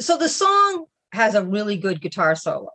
[0.00, 2.68] So the song has a really good guitar solo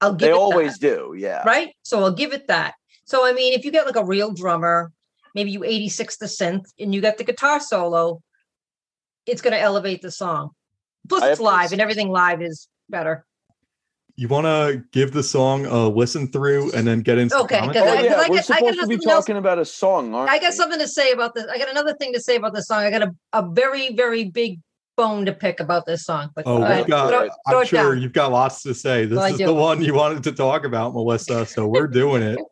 [0.00, 0.32] i'll give it.
[0.32, 1.42] They it always that, do, yeah.
[1.44, 4.32] right so i'll give it that so i mean if you get like a real
[4.32, 4.92] drummer
[5.34, 8.20] maybe you 86 the synth and you get the guitar solo
[9.26, 10.50] it's going to elevate the song
[11.08, 13.24] plus I it's have to live and everything live is better
[14.16, 17.58] You want to give the song a listen through and then get into the Okay,
[17.60, 17.80] comments?
[17.80, 19.58] Oh I- 'cause yeah, I we're I got supposed to be nothing else- talking about
[19.58, 20.56] a song, aren't i got we?
[20.56, 22.90] something to say about this i got another thing to say about this song i
[22.90, 24.58] got a, a very very big
[25.00, 28.02] bone to pick about this song but Oh, go got, Throw- throw I'm sure down.
[28.02, 29.06] you've got lots to say.
[29.06, 31.46] This Well, is the one you wanted to talk about, Melissa.
[31.46, 32.38] So we're doing it.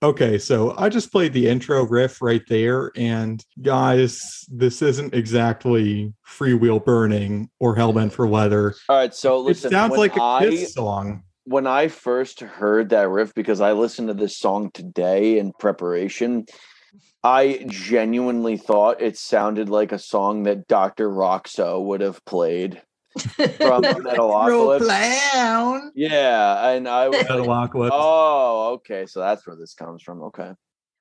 [0.00, 2.92] Okay, so I just played the intro riff right there.
[2.94, 8.74] And guys, this isn't exactly Freewheel Burning or Hellbent for Leather.
[8.88, 11.24] All right, so listen, it sounds like a I, Kiss song.
[11.44, 16.46] when I first heard that riff, because I listened to this song today in preparation,
[17.24, 21.10] I genuinely thought it sounded like a song that Dr.
[21.10, 22.80] Rockso would have played
[23.18, 24.80] from Metalocalypse.
[24.84, 25.92] Clown.
[25.94, 30.22] Yeah, and I was like, oh, okay, so that's where this comes from.
[30.22, 30.50] Okay.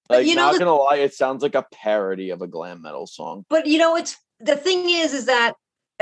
[0.10, 2.48] But Like, you know not the- gonna lie, it sounds like a parody of a
[2.48, 3.46] glam metal song.
[3.50, 5.54] but you know it's the thing is is that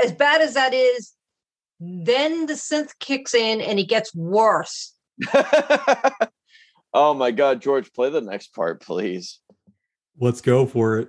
[0.02, 1.12] as bad as that is
[1.80, 4.94] then the synth kicks in and it gets worse
[6.94, 9.40] oh my god, George, play the next part, please.
[10.20, 11.08] Let's go for it.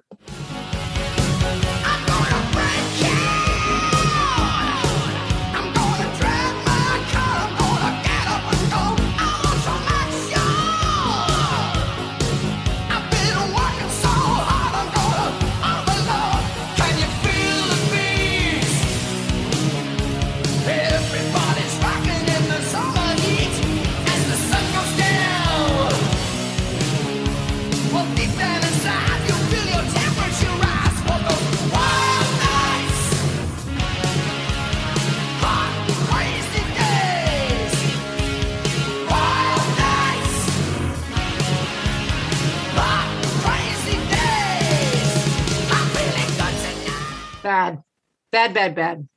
[47.48, 47.82] Bad,
[48.30, 49.08] bad, bad, bad.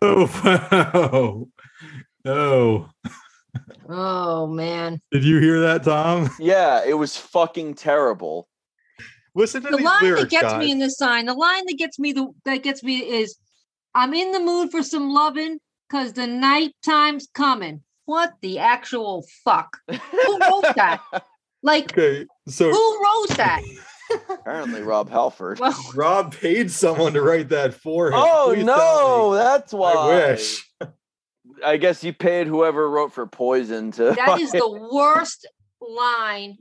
[0.00, 0.28] No,
[2.24, 2.88] no.
[3.88, 5.00] Oh man.
[5.10, 6.30] Did you hear that, Tom?
[6.38, 8.46] Yeah, it was fucking terrible.
[9.34, 10.60] Listen to The these line lyrics, that gets guys.
[10.60, 13.38] me in this sign, the line that gets me the that gets me is
[13.96, 15.58] I'm in the mood for some loving
[15.90, 17.82] because the night time's coming.
[18.04, 19.78] What the actual fuck?
[19.88, 21.00] Who wrote that?
[21.64, 23.62] Like okay, so who wrote that?
[24.28, 25.58] Apparently, Rob Halford.
[25.60, 28.14] Well, Rob paid someone to write that for him.
[28.16, 29.92] Oh Please no, that's why.
[29.92, 30.70] I wish.
[31.64, 34.12] I guess you paid whoever wrote for Poison to.
[34.12, 35.46] that is the worst
[35.80, 36.56] line.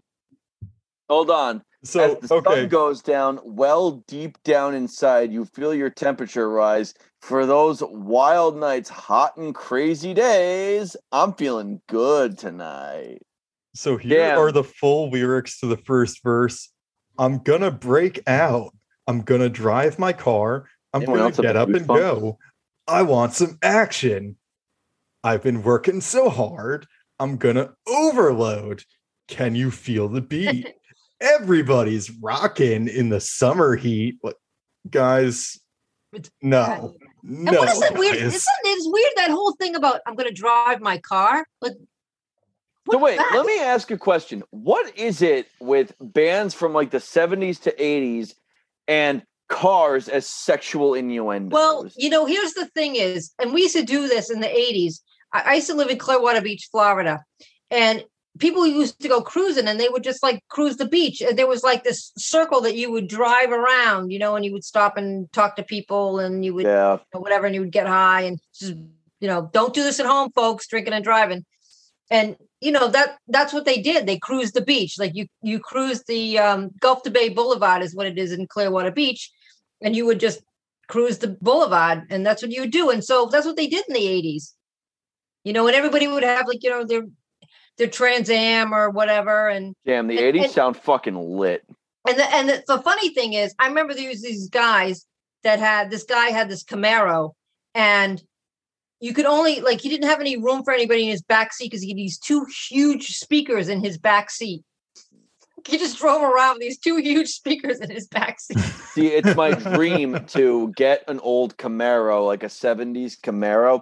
[1.10, 1.62] Hold on.
[1.84, 6.50] So As the okay, sun goes down, well deep down inside, you feel your temperature
[6.50, 6.94] rise.
[7.22, 13.20] For those wild nights, hot and crazy days, I'm feeling good tonight.
[13.76, 14.40] so here Damn.
[14.40, 16.70] are the full lyrics to the first verse.
[17.18, 18.74] I'm gonna break out.
[19.08, 20.70] I'm gonna drive my car.
[20.94, 21.98] I'm Anyone gonna get up and goosebump?
[21.98, 22.38] go.
[22.88, 24.38] I want some action.
[25.24, 26.88] I've been working so hard.
[27.20, 28.84] I'm gonna overload.
[29.28, 30.68] Can you feel the beat?
[31.22, 34.18] Everybody's rocking in the summer heat.
[34.22, 34.36] What
[34.90, 35.60] guys?
[36.12, 36.96] It's No.
[37.24, 37.54] And No.
[37.60, 38.16] what is it weird?
[38.18, 38.36] guys.
[38.36, 41.46] Isn't it's weird that whole thing about I'm gonna drive my car?
[41.62, 41.74] Like
[42.92, 43.32] So wait, that?
[43.34, 44.44] let me ask a question.
[44.52, 48.34] What is it with bands from like the 70s to 80s
[48.88, 51.54] and cars as sexual innuendos?
[51.54, 54.48] Well, you know, here's the thing is, and we used to do this in the
[54.48, 55.00] 80s.
[55.32, 57.24] I, I used to live in Clearwater Beach, Florida,
[57.72, 58.04] and
[58.40, 61.22] people used to go cruising and they would just like cruise the beach.
[61.22, 64.52] And there was like this circle that you would drive around, you know, and you
[64.54, 66.98] would stop and talk to people and you would yeah.
[67.14, 68.74] or whatever, and you would get high and just,
[69.20, 71.46] you know, don't do this at home, folks, drinking and driving.
[72.10, 74.06] And you know that that's what they did.
[74.08, 77.96] They cruised the beach, like you you cruise the um, Gulf to Bay Boulevard is
[77.96, 79.32] what it is in Clearwater Beach,
[79.82, 80.42] and you would just
[80.88, 82.90] cruise the boulevard, and that's what you would do.
[82.90, 84.54] And so that's what they did in the eighties.
[85.44, 87.04] You know, and everybody would have like you know their
[87.78, 91.64] their Trans Am or whatever, and Damn, the And- 80s and- sound fucking lit.
[92.08, 95.06] and the, and the, the funny thing is, I remember there was these guys
[95.44, 97.32] that had this guy had this Camaro,
[97.74, 98.22] and
[99.04, 101.66] you could only like he didn't have any room for anybody in his back seat
[101.66, 104.64] because he had these two huge speakers in his back seat.
[105.68, 108.60] He just drove around with these two huge speakers in his back seat.
[108.94, 113.82] See, it's my dream to get an old Camaro, like a 70s Camaro,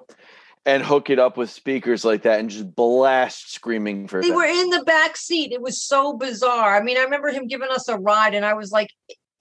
[0.66, 4.38] and hook it up with speakers like that and just blast screaming for They them.
[4.38, 5.52] were in the back seat.
[5.52, 6.76] It was so bizarre.
[6.76, 8.90] I mean, I remember him giving us a ride, and I was like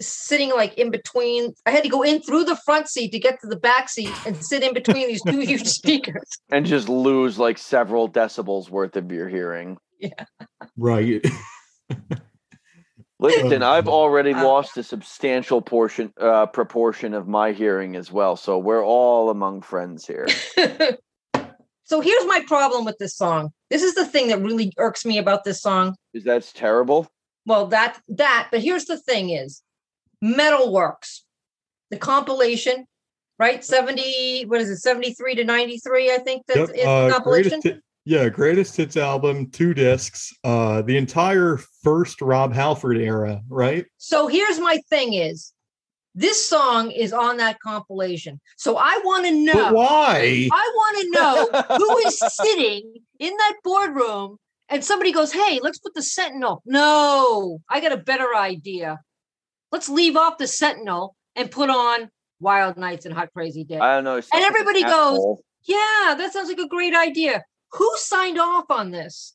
[0.00, 1.54] sitting like in between.
[1.66, 4.12] I had to go in through the front seat to get to the back seat
[4.26, 6.24] and sit in between these two huge speakers.
[6.50, 9.76] and just lose like several decibels worth of your hearing.
[9.98, 10.24] Yeah.
[10.76, 11.24] Right.
[13.18, 18.34] Listen, I've already Uh, lost a substantial portion uh, proportion of my hearing as well,
[18.34, 20.26] so we're all among friends here.
[21.84, 23.50] so here's my problem with this song.
[23.68, 25.96] This is the thing that really irks me about this song.
[26.14, 27.08] Is that's terrible?
[27.44, 29.62] Well, that that, but here's the thing is
[30.22, 31.20] Metalworks,
[31.90, 32.86] the compilation,
[33.38, 33.64] right?
[33.64, 37.60] 70, what is it, 73 to 93, I think that's Yep, uh, compilation.
[37.60, 43.84] greatest yeah, greatest hits album, two discs, uh, the entire first Rob Halford era, right?
[43.98, 45.52] So here's my thing is
[46.14, 48.40] this song is on that compilation.
[48.56, 50.48] So I want to But know why?
[50.52, 54.38] I want to know who is sitting in that boardroom
[54.68, 56.62] and somebody goes, Hey, let's put the Sentinel.
[56.64, 58.98] No, I got a better idea.
[59.72, 62.10] Let's leave off the Sentinel and put on
[62.40, 63.78] Wild Nights and Hot Crazy Day.
[63.78, 64.16] I don't know.
[64.16, 65.44] And everybody goes, asshole.
[65.64, 67.44] yeah, that sounds like a great idea.
[67.72, 69.34] Who signed off on this?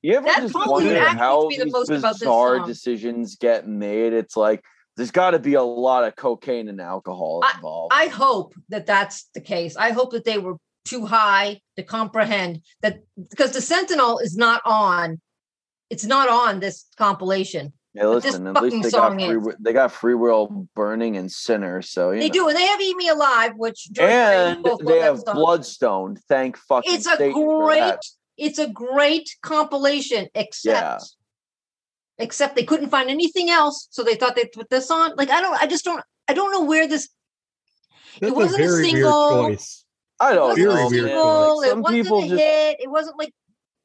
[0.00, 3.68] You ever That just probably wonder how the these most about this bizarre decisions get
[3.68, 4.12] made?
[4.12, 4.64] It's like
[4.96, 7.92] there's got to be a lot of cocaine and alcohol involved.
[7.94, 9.76] I hope that that's the case.
[9.76, 13.00] I hope that they were too high to comprehend that
[13.30, 15.20] because the Sentinel is not on.
[15.88, 17.72] It's not on this compilation.
[17.94, 19.56] Hey, this listen, at least they got free, is.
[19.60, 21.82] They got Freewheel Burning and sinner.
[21.82, 22.32] So you They know.
[22.32, 25.22] do, and they have Eat Me Alive, which and I and both they have.
[25.26, 26.16] Bloodstone.
[26.28, 26.94] Thank fucking.
[26.94, 27.98] It's a Satan great,
[28.38, 30.98] it's a great compilation, except Yeah.
[32.24, 35.14] except they couldn't find anything else, so they thought they'd put this on.
[35.16, 37.08] Like I don't, I just don't, I don't know where this.
[38.20, 39.42] That's wasn't a a single.
[39.46, 39.84] weird choice.
[40.20, 40.88] I It don't wasn't Very a know.
[40.88, 41.62] weird single.
[41.62, 42.76] It wasn't a just hit.
[42.80, 43.34] It wasn't like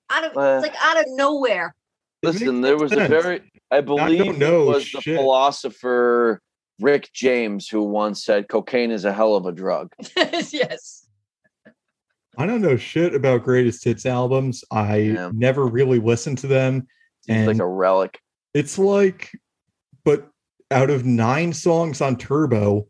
[0.09, 1.75] out of Uh, it's like out of nowhere.
[2.23, 2.61] Listen.
[2.61, 6.41] There no was a very, I believe, know it was the philosopher
[6.79, 11.07] Rick James who once said, "Cocaine is a hell of a drug." yes.
[12.37, 14.63] I don't know shit about greatest hits albums.
[14.69, 15.31] I Yeah.
[15.33, 16.87] never really listened to them.
[17.25, 18.19] Seems like a relic.
[18.53, 19.31] It's like,
[20.05, 20.29] but
[20.69, 22.87] out of nine songs on Turbo,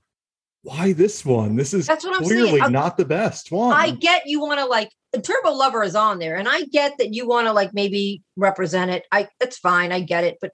[0.63, 1.55] why this one?
[1.55, 2.63] This is That's what I'm clearly saying.
[2.63, 3.71] I- not the best one.
[3.73, 4.91] I get you want to like
[5.23, 8.91] Turbo Lover is on there, and I get that you want to like maybe represent
[8.91, 9.05] it.
[9.13, 9.93] I that's fine.
[9.93, 10.51] I get it, but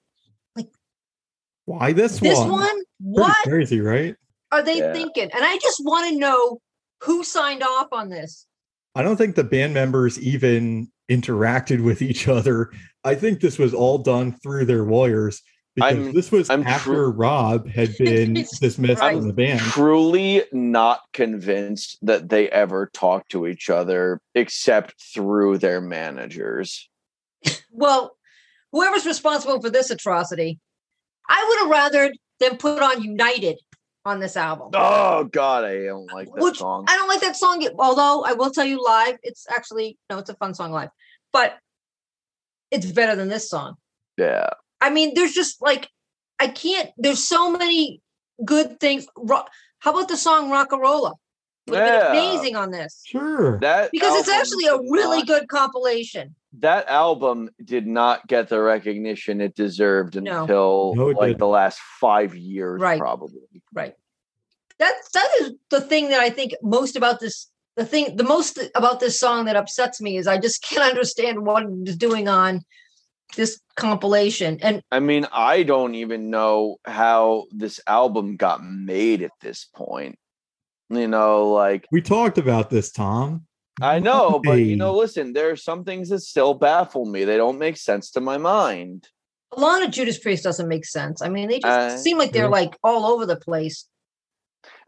[1.66, 2.48] why this, this one?
[2.48, 4.16] This one, Pretty what crazy, right?
[4.52, 4.92] are they Yeah.
[4.92, 5.30] thinking?
[5.32, 6.60] And I just want to know
[7.02, 8.46] who signed off on this.
[8.94, 12.70] I don't think the band members even interacted with each other.
[13.02, 15.42] I think this was all done through their lawyers
[15.74, 19.18] because I'm- this was I'm after tru- Rob had been Jesus dismissed Christ.
[19.18, 19.58] from the band.
[19.60, 26.88] Truly not convinced that they ever talked to each other except through their managers.
[27.72, 28.16] Well,
[28.70, 30.60] whoever's responsible for this atrocity,
[31.28, 33.58] I would have rather than put on United
[34.04, 34.70] on this album.
[34.74, 36.84] Oh God, I don't like that Which song.
[36.88, 40.30] I don't like that song, although I will tell you live, it's actually no, it's
[40.30, 40.90] a fun song live,
[41.32, 41.56] but
[42.70, 43.76] it's better than this song.
[44.18, 44.50] Yeah.
[44.80, 45.88] I mean, there's just like
[46.38, 46.90] I can't.
[46.98, 48.02] There's so many
[48.44, 49.06] good things.
[49.16, 49.44] Ro-
[49.78, 51.14] How about the song Rocka Rolla?
[51.68, 52.12] Would have Yeah.
[52.12, 53.58] been amazing on this Sure.
[53.60, 56.34] That because it's actually a really not- good compilation.
[56.60, 60.42] That album did not get the recognition it deserved No.
[60.42, 61.38] until No, it like didn't.
[61.40, 62.98] the last five years, Right.
[62.98, 63.40] probably.
[63.72, 63.94] Right.
[64.78, 67.48] That's that is the thing that I think most about this.
[67.76, 71.44] The thing, the most about this song that upsets me is I just can't understand
[71.44, 72.60] what it's doing on
[73.36, 74.58] this compilation.
[74.62, 80.18] And I mean, I don't even know how this album got made at this point.
[80.90, 83.46] You know, like We talked about this, Tom.
[83.82, 87.24] I know, but you know, listen, there are some things that still baffle me.
[87.24, 89.08] They don't make sense to my mind.
[89.56, 91.22] a lot of Judas Priest doesn't make sense.
[91.22, 92.60] I mean, they just Uh, seem like they're yeah.
[92.60, 93.86] like all over the place.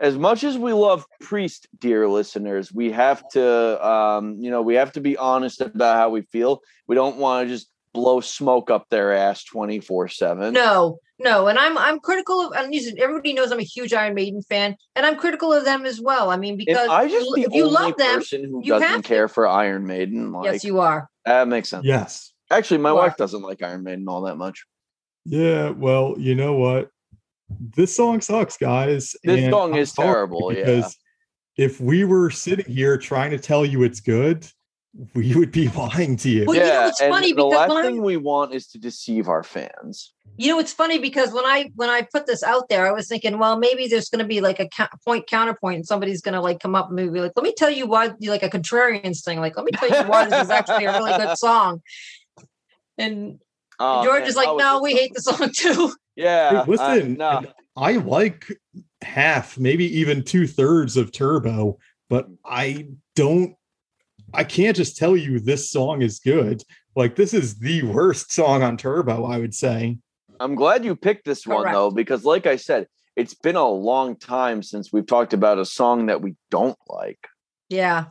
[0.01, 4.75] As much as we love Priest, dear listeners, we have to, um, you know, we
[4.75, 6.63] have to be honest about how we feel.
[6.87, 10.53] We don't want to just blow smoke up their ass twenty four seven.
[10.55, 12.53] No, no, and I'm I'm critical of.
[12.53, 16.01] And everybody knows I'm a huge Iron Maiden fan, and I'm critical of them as
[16.01, 16.31] well.
[16.31, 18.63] I mean, because Am I just you- the if you only love them, person who
[18.65, 19.09] you have doesn't to.
[19.09, 20.33] care for Iron Maiden?
[20.33, 21.09] Like, yes, you are.
[21.25, 21.85] that makes sense.
[21.85, 22.33] Yes.
[22.51, 23.17] Actually, my You wife are.
[23.19, 24.65] doesn't like Iron Maiden all that much.
[25.25, 25.71] Yeah.
[25.71, 26.91] Well, you know what?
[27.77, 29.15] This song sucks, guys.
[29.25, 30.61] This and song I'm is sorry terrible, yeah.
[30.65, 30.97] Because
[31.57, 34.47] if we were sitting here trying to tell you it's good,
[35.15, 36.45] we would be lying to you.
[36.47, 38.67] Well, you know, yeah, it's and funny the last when thing I'm- we want is
[38.69, 40.13] to deceive our fans.
[40.39, 43.09] You know, it's funny because when I when I put this out there, I was
[43.09, 46.35] thinking, well, maybe there's going to be like a ca- point counterpoint, and somebody's going
[46.35, 48.51] to like come up and maybe like, let me tell you why, you like a
[48.51, 51.81] contrarian thing, like, let me tell you why this is actually a really good song.
[52.99, 53.39] And
[53.79, 55.93] Oh, George man, is like, no, we hate the song too.
[56.17, 57.43] Yeah, Hey, listen, I, no,
[57.77, 58.47] I like
[59.03, 61.77] half, maybe even two thirds of Turbo,
[62.09, 63.55] but I don't,
[64.37, 66.63] I can't just tell you this song is good.
[66.95, 69.99] Like, this is the worst song on Turbo, I would say.
[70.39, 71.75] I'm glad you picked this one Correct.
[71.75, 75.65] though, because like I said, it's been a long time since we've talked about a
[75.65, 77.19] song that we don't like.
[77.71, 78.07] Yeah,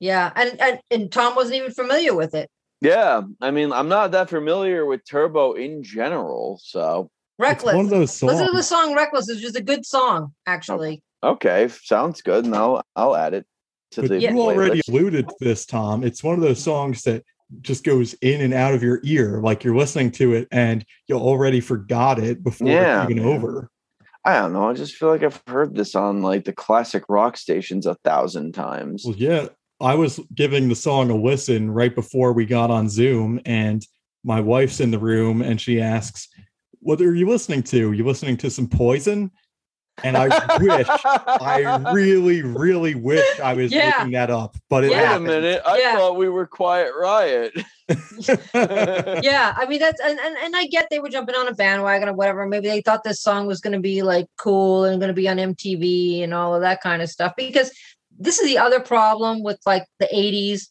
[0.00, 2.50] yeah, and and and Tom wasn't even familiar with it.
[2.80, 7.76] Yeah, I mean, I'm not that familiar with Turbo in general, so It's Reckless.
[7.76, 8.32] one of those songs.
[8.32, 11.02] Listen to the song "Reckless." It's just a good song, actually.
[11.22, 12.44] okay, sounds good.
[12.46, 13.46] And I'll I'll add it
[13.92, 14.20] to But the.
[14.20, 16.04] you already alluded to this, Tom.
[16.04, 17.24] It's one of those songs that
[17.62, 19.40] just goes in and out of your ear.
[19.42, 23.34] Like you're listening to it and you already forgot it before Yeah, it's even man.
[23.34, 23.70] over.
[24.24, 24.68] I don't know.
[24.68, 28.52] I just feel like I've heard this on like the classic rock stations a thousand
[28.52, 29.02] times.
[29.04, 29.48] Well, yeah,
[29.80, 33.84] I was giving the song a listen right before we got on Zoom, and
[34.22, 36.28] my wife's in the room and she asks,
[36.80, 37.92] What are you listening to?
[37.92, 39.30] You listening to some poison?
[40.02, 40.28] And I
[40.58, 41.60] wish, I
[41.92, 43.92] really, really wish I was Yeah.
[43.98, 45.10] making that up, but it Yeah.
[45.12, 45.62] Wait a minute.
[45.66, 45.96] I Yeah.
[45.96, 47.52] thought we were Quiet Riot.
[48.54, 52.08] yeah i mean that's and, and and i get they were jumping on a bandwagon
[52.08, 55.08] or whatever maybe they thought this song was going to be like cool and going
[55.08, 57.72] to be on mtv and all of that kind of stuff because
[58.16, 60.68] this is the other problem with like the 80s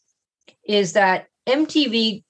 [0.66, 2.22] is that MTV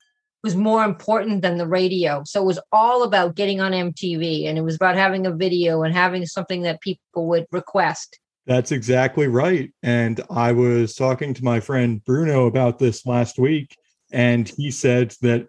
[0.43, 2.23] was more important than the radio.
[2.25, 5.83] So it was all about getting on MTV and it was about having a video
[5.83, 8.19] and having something that people would request.
[8.47, 9.73] That's exactly right.
[9.83, 13.77] And I was talking to my friend Bruno about this last week,
[14.13, 15.47] and he said that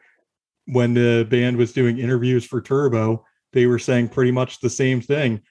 [0.68, 5.02] when the band was doing interviews for Turbo, they were saying pretty much the same
[5.02, 5.42] thing.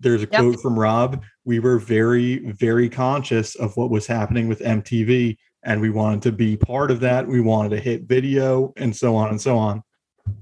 [0.00, 0.40] There's a Yep.
[0.40, 1.22] quote from Rob.
[1.44, 6.32] We were very, very conscious of what was happening with MTV, and we wanted to
[6.32, 7.26] be part of that.
[7.26, 9.82] We wanted to hit video, and so on and so on.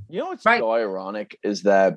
[0.09, 0.61] You know what's Right.
[0.61, 1.97] so ironic is that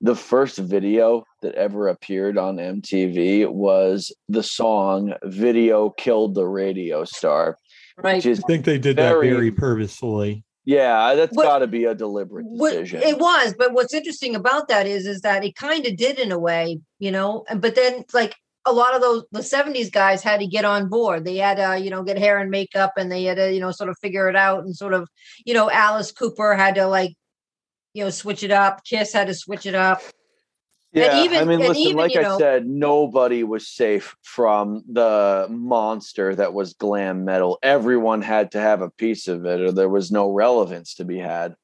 [0.00, 7.04] the first video that ever appeared on MTV was the song Video Killed the Radio
[7.04, 7.56] Star,
[7.96, 8.16] Right.
[8.16, 10.44] which is I think they did Very- that very purposefully.
[10.66, 13.02] yeah, that's got to be a deliberate What, decision.
[13.02, 16.32] it was, but what's interesting about that is is that it kind of did in
[16.32, 18.34] a way, you know, but then like
[18.66, 21.24] a lot of those the 70s guys had to get on board.
[21.24, 23.70] They had to, you know, get hair and makeup and they had to, you know,
[23.70, 25.08] sort of figure it out and sort of,
[25.44, 27.14] you know, Alice Cooper had to like,
[27.92, 28.82] you know, switch it up.
[28.84, 30.00] Kiss had to switch it up.
[30.92, 34.14] yeah, I even- mean, and listen, even, like you I know- said, nobody was safe
[34.22, 37.58] from the monster that was glam metal.
[37.62, 41.18] Everyone had to have a piece of it, or there was no relevance to be
[41.18, 41.54] had.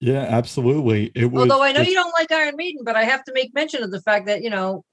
[0.00, 1.10] Yeah, absolutely.
[1.14, 1.42] It was.
[1.42, 3.90] Although I know you don't like Iron Maiden, but I have to make mention of
[3.90, 4.84] the fact that, you know,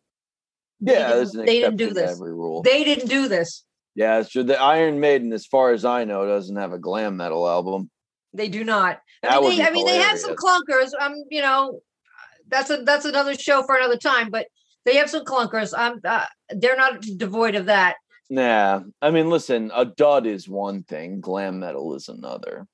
[0.86, 2.11] They Yeah, didn't- they didn't do this.
[2.11, 2.61] every rule.
[2.61, 3.63] they didn't do this.
[3.95, 4.43] yeah, it's true.
[4.43, 7.89] The Iron Maiden, as far as I know, doesn't have a glam metal album.
[8.34, 8.99] They do not.
[9.23, 10.89] I That mean, they, I mean, they have some clunkers.
[10.99, 11.79] Um, you know,
[12.49, 14.29] that's a that's another show for another time.
[14.31, 14.47] But
[14.86, 15.77] they have some clunkers.
[15.77, 17.95] Um, uh, they're not devoid of that.
[18.29, 22.65] Nah, I mean, listen, a dud is one thing, glam metal is another.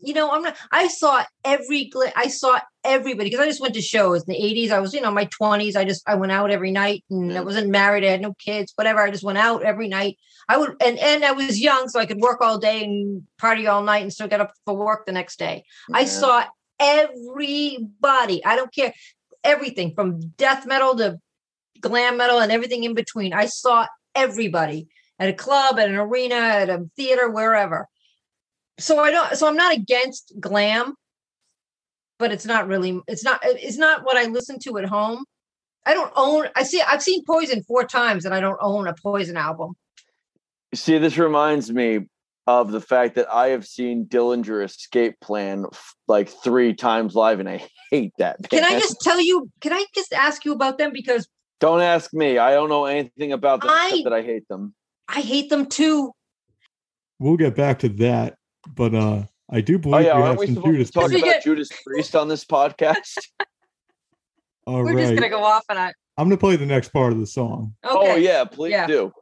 [0.00, 0.56] You know, I'm not.
[0.70, 1.90] I saw every.
[2.16, 4.70] I saw everybody because I just went to shows in the '80s.
[4.70, 5.76] I was, you know, my 20s.
[5.76, 8.04] I just I went out every night, and I wasn't married.
[8.04, 8.72] I had no kids.
[8.76, 9.00] Whatever.
[9.00, 10.18] I just went out every night.
[10.48, 13.66] I would, and and I was young, so I could work all day and party
[13.66, 15.64] all night, and still get up for work the next day.
[15.92, 16.44] I saw
[16.80, 18.44] everybody.
[18.44, 18.92] I don't care.
[19.44, 21.18] Everything from death metal to
[21.80, 23.32] glam metal and everything in between.
[23.32, 24.88] I saw everybody
[25.18, 27.88] at a club, at an arena, at a theater, wherever.
[28.82, 30.94] So I don't so I'm not against glam,
[32.18, 35.24] but it's not really it's not it's not what I listen to at home.
[35.86, 38.94] I don't own I see I've seen Poison four times and I don't own a
[38.94, 39.74] Poison album.
[40.74, 42.06] See, this reminds me
[42.48, 47.38] of the fact that I have seen Dillinger Escape Plan f- like three times live,
[47.38, 48.38] and I hate that.
[48.50, 50.92] Can I just tell you, can I just ask you about them?
[50.92, 51.28] Because
[51.60, 52.38] Don't ask me.
[52.38, 54.74] I don't know anything about them I- except that I hate them.
[55.08, 56.12] I hate them too.
[57.20, 58.36] We'll get back to that,
[58.74, 61.06] but uh I do Oh believe yeah, we have we some supposed to Judas talk
[61.10, 61.24] Priest.
[61.24, 63.18] about Judas Priest on this podcast?
[64.66, 67.18] All We're just gonna go off and I I'm gonna play the next part of
[67.18, 67.74] the song.
[67.84, 68.12] okay.
[68.12, 68.86] Oh yeah, please Yeah.
[68.86, 69.12] do.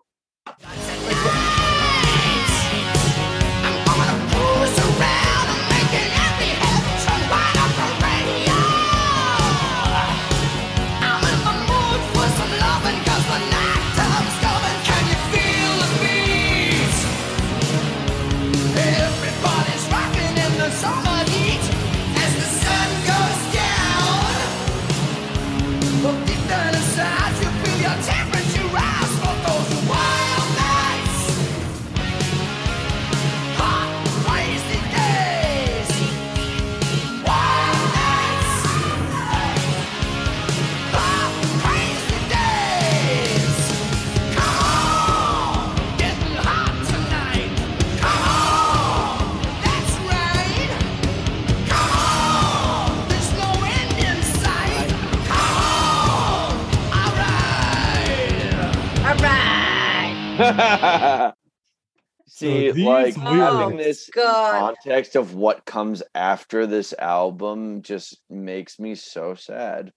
[62.73, 64.77] See, these like lyrics- having this God.
[64.85, 69.93] context of what comes after this album just makes me so sad.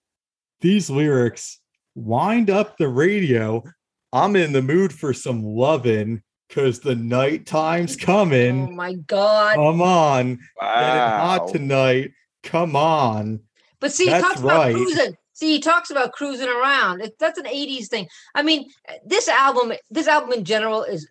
[0.62, 1.60] These lyrics
[1.96, 3.64] wind up the radio.
[4.12, 8.68] I'm in the mood for some lovin' because the night time's coming.
[8.70, 9.56] Oh my god.
[9.56, 10.26] Come on.
[10.26, 11.18] Getting Wow.
[11.40, 12.12] hot tonight.
[12.44, 13.40] Come on.
[13.80, 15.18] But see, he That's talks about cruising.
[15.36, 17.02] See, he talks about cruising around.
[17.02, 18.08] It, that's an '80s thing.
[18.36, 18.70] I mean,
[19.04, 21.10] this album, this album in general, is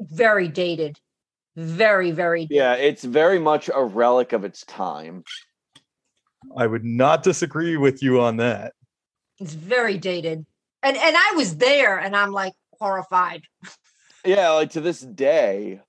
[0.00, 0.98] very dated,
[1.56, 2.46] very, very.
[2.50, 5.24] Yeah, it's very much a relic of its time.
[6.56, 8.72] I would not disagree with you on that.
[9.38, 10.44] It's very dated,
[10.82, 13.42] and and I was there, and I'm like horrified.
[14.24, 15.80] Yeah, like to this day.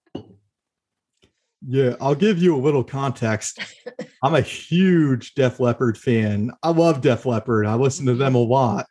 [1.67, 3.59] Yeah, I'll give you a little context.
[4.23, 6.51] I'm a huge Def Leppard fan.
[6.63, 7.67] I love Def Leppard.
[7.67, 8.87] I listen to them a lot.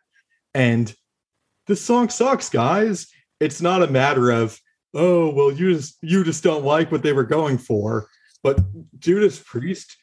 [0.54, 0.94] And
[1.66, 3.08] this song sucks, guys.
[3.40, 4.60] it's not a matter of
[4.94, 8.08] oh well you just you just don't like what they were going for.
[8.42, 8.58] But
[8.98, 9.96] judas priest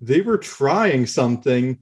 [0.00, 1.78] they were trying something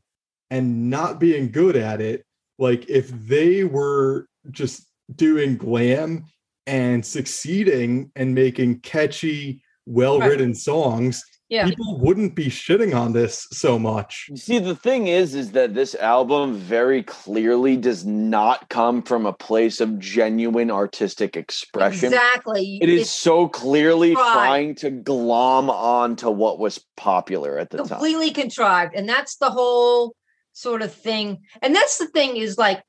[0.50, 2.24] and not being good at it.
[2.58, 6.26] Like if they were just doing glam
[6.66, 11.22] and succeeding and making catchy well-written songs
[11.54, 11.68] Yeah.
[11.68, 15.74] people wouldn't be shitting on this so much You See, the thing is, is that
[15.74, 22.12] this album very clearly does not come from a place of genuine artistic expression.
[22.12, 22.78] Exactly.
[22.82, 24.32] It is It's so clearly Right.
[24.32, 27.86] trying to glom on to what was popular at the time.
[27.88, 28.94] completely contrived.
[28.94, 30.14] And that's the whole
[30.52, 31.38] sort of thing.
[31.62, 32.82] And that's the thing is like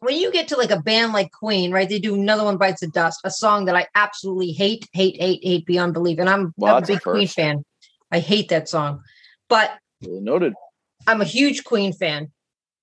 [0.00, 1.88] when you get to like a band like Queen, right?
[1.88, 5.42] They do another one bites the dust, a song that I absolutely hate, hate, hate,
[5.42, 6.18] hate beyond belief.
[6.18, 7.64] And I'm, Well, I'm a that's a big Queen fan.
[8.14, 9.02] I hate that song.
[9.48, 10.54] But Duly Noted.
[11.06, 12.30] I'm a huge Queen fan.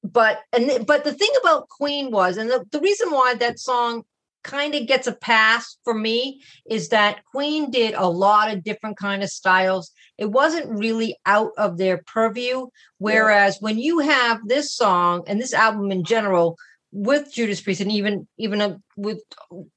[0.04, 4.04] But and but the thing about Queen was, and the, the reason why that song
[4.44, 8.98] kind of gets a pass for me is that Queen did a lot of different
[8.98, 9.92] kind of styles.
[10.18, 12.68] It wasn't really out of their purview.
[12.98, 16.58] Whereas when you have this song and this album in general
[16.92, 19.22] with Judas Priest and even even uh, with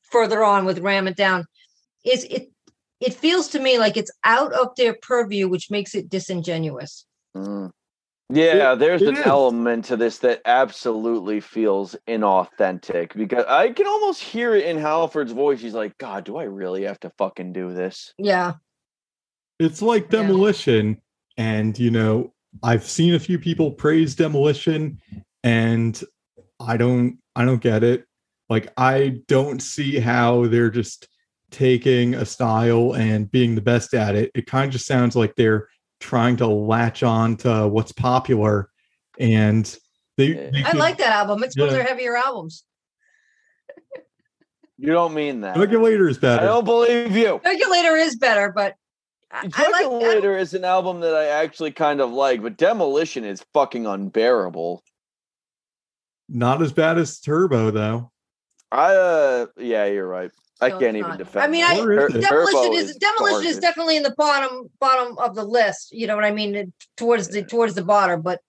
[0.02, 1.44] further on with Ram It Down,
[2.04, 2.48] is it
[3.04, 7.04] it feels to me like it's out of their purview, which makes it disingenuous.
[7.36, 7.70] Mm.
[8.30, 9.26] Yeah, there's it an is.
[9.26, 15.32] element to this that absolutely feels inauthentic because I can almost hear it in Halford's
[15.32, 15.60] voice.
[15.60, 18.14] He's like, God, do I really have to fucking do this?
[18.18, 18.54] Yeah.
[19.60, 20.22] it's like Yeah.
[20.22, 21.00] demolition
[21.36, 22.32] and you know
[22.62, 24.98] i've seen a few people praise demolition
[25.44, 26.02] and
[26.60, 28.04] i don't i don't get it
[28.48, 31.06] like i don't see how they're just
[31.54, 35.34] taking a style and being the best at it it kind of just sounds like
[35.36, 35.68] they're
[36.00, 38.68] trying to latch on to what's popular
[39.20, 39.78] and
[40.16, 41.42] they, they I could- like that album.
[41.44, 42.64] It's one of their heavier albums.
[44.76, 45.56] You don't mean that.
[45.56, 46.42] regulator is better.
[46.42, 47.40] I don't believe you.
[47.44, 48.74] Regulator is better, but
[49.30, 53.24] I, I like Regulator is an album that I actually kind of like, but Demolition
[53.24, 54.82] is fucking unbearable.
[56.28, 58.10] not as bad as turbo though
[58.72, 60.30] I uh yeah, you're right.
[60.64, 61.18] I No, can't even not.
[61.18, 61.44] defend.
[61.44, 61.64] I mean.
[61.64, 65.34] I- Or is Tur- demolition Turbo is, demolition is definitely in the bottom bottom of
[65.34, 65.92] the list.
[65.92, 66.54] You know what I mean?
[66.54, 68.40] It- Towards the towards the bottom, but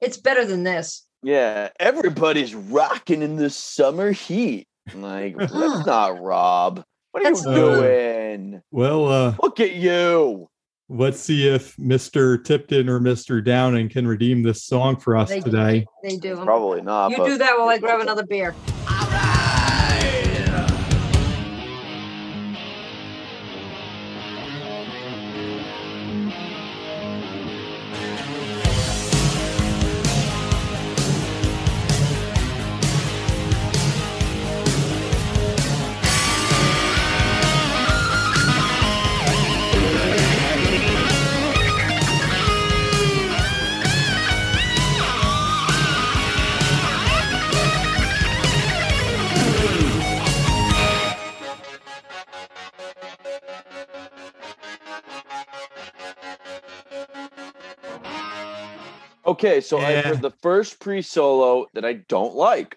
[0.00, 1.04] it's better than this.
[1.22, 4.68] Yeah, everybody's rocking in the summer heat.
[4.94, 6.84] Like, that's not Rob.
[7.10, 8.62] What are That's- you doing?
[8.70, 10.48] well uh Look at you.
[10.90, 15.40] let's see if mr tipton or mr downing can redeem this song for us They-
[15.40, 16.36] today They do.
[16.44, 17.10] Probably not.
[17.10, 18.54] You do that while I grab another beer.
[59.38, 62.76] Okay, so I've heard the first pre-solo that I don't like.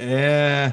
[0.00, 0.72] Eh,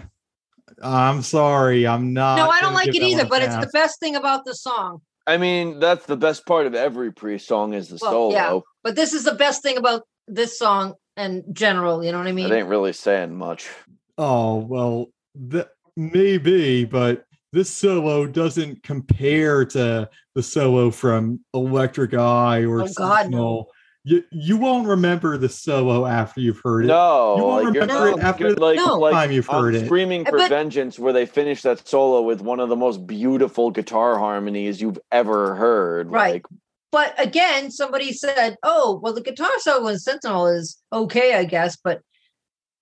[0.82, 1.86] I'm sorry.
[1.86, 2.38] I'm not.
[2.38, 5.02] no, I don't like it either, but it's the best thing about the song.
[5.28, 8.32] I mean, that's the best part of every pre-song is the Well, solo.
[8.34, 8.60] yeah.
[8.84, 12.04] But this is the best thing about this song and general.
[12.04, 12.52] You know what I mean?
[12.52, 13.70] It ain't really saying much.
[14.18, 15.08] Oh well,
[15.52, 22.88] th- maybe, but this solo doesn't compare to the solo from Electric Eye or Oh,
[22.96, 23.32] God, no.
[23.32, 23.72] Sentinel.
[24.08, 26.90] You you won't remember the solo after you've heard it.
[26.90, 29.10] No, You won't like you're remember it after the like, No.
[29.10, 29.86] time you've on heard it.
[29.88, 33.72] Screaming for But- Vengeance, where they finish that solo with one of the most beautiful
[33.72, 36.12] guitar harmonies you've ever heard.
[36.12, 36.34] Right.
[36.36, 36.46] Like,
[36.92, 41.76] But again, somebody said, "Oh, well, the guitar solo in Sentinel is okay, I guess,
[41.76, 42.02] but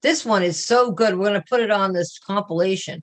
[0.01, 1.17] this one is so good.
[1.17, 3.01] We're going to put it on this compilation."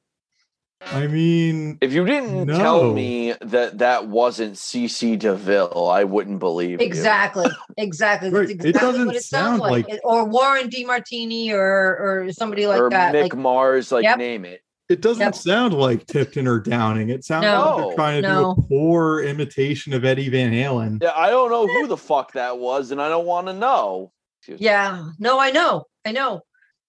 [0.82, 6.80] I mean, if you didn't tell me that that wasn't CC DeVille, I wouldn't believe
[6.80, 6.86] you.
[6.86, 8.30] Exactly, exactly.
[8.30, 9.88] Right, That's it doesn't what it sound like.
[9.88, 13.14] like- or Warren DeMartini, or or somebody like or that.
[13.14, 14.18] Mick Like, Mars, like Yep.
[14.18, 14.62] name it.
[14.88, 15.34] it doesn't Yep.
[15.36, 17.10] sound like Tipton or Downing.
[17.10, 17.94] It sounds like they're oh.
[17.94, 18.54] trying to No.
[18.56, 21.00] do a poor imitation of Eddie Van Halen.
[21.02, 24.12] Yeah, I don't know who the fuck that was, and I don't want to know.
[24.40, 24.64] Excuse me.
[24.66, 26.40] yeah, no, I know, I know,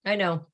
[0.06, 0.46] I know.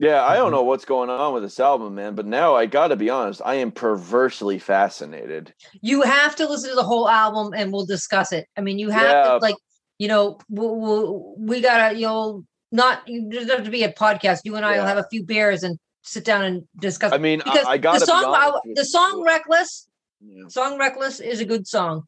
[0.00, 0.54] Yeah, I don't mm-hmm.
[0.54, 2.14] know what's going on with this album, man.
[2.14, 5.52] But now I got to be honest, I am perversely fascinated.
[5.82, 8.48] You have to listen to the whole album, and we'll discuss it.
[8.56, 9.24] I mean, you have Yeah.
[9.32, 9.56] to like,
[9.98, 13.92] you know, we'll, we'll, we gotta, you know, not you doesn't have to be a
[13.92, 14.40] podcast.
[14.44, 17.12] You and I will have a few beers and sit down and discuss.
[17.12, 19.86] I mean, because I, I got the song, I- the song "Reckless,"
[20.20, 20.44] Yeah.
[20.48, 22.04] song "Reckless" is a good song.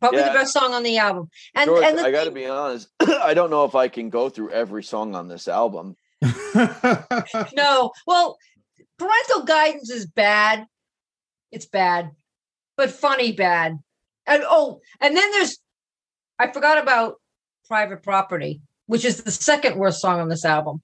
[0.00, 0.32] Probably Yeah.
[0.32, 1.30] the best song on the album.
[1.54, 2.88] And George, and the I got to be honest.
[3.00, 5.96] I don't know if I can go through every song on this album.
[7.56, 8.38] no, well,
[8.98, 10.66] parental guidance is bad.
[11.50, 12.10] It's bad,
[12.76, 13.78] but funny bad.
[14.26, 15.58] And oh, and then there's
[16.38, 17.16] I forgot about
[17.66, 20.82] Private Property, which is the second worst song on this album.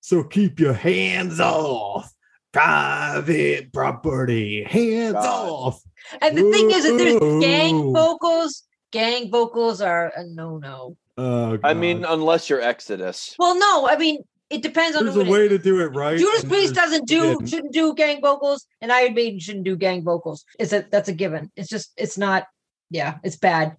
[0.00, 2.12] so keep your hands off
[2.52, 4.64] private property.
[4.64, 5.48] Hands God.
[5.48, 5.82] off.
[6.20, 8.64] And the thing is that there's gang vocals.
[8.90, 10.96] Gang vocals are a no-no.
[11.16, 13.36] Oh, I mean, unless you're Exodus.
[13.38, 16.18] Well, no, I mean it depends on there's a way to do it right.
[16.18, 20.44] Judas Priest doesn't do shouldn't do gang vocals, and Iron Maiden shouldn't do gang vocals.
[20.58, 21.50] It's a that's a given.
[21.56, 22.46] It's just it's not.
[22.90, 23.76] Yeah, it's bad.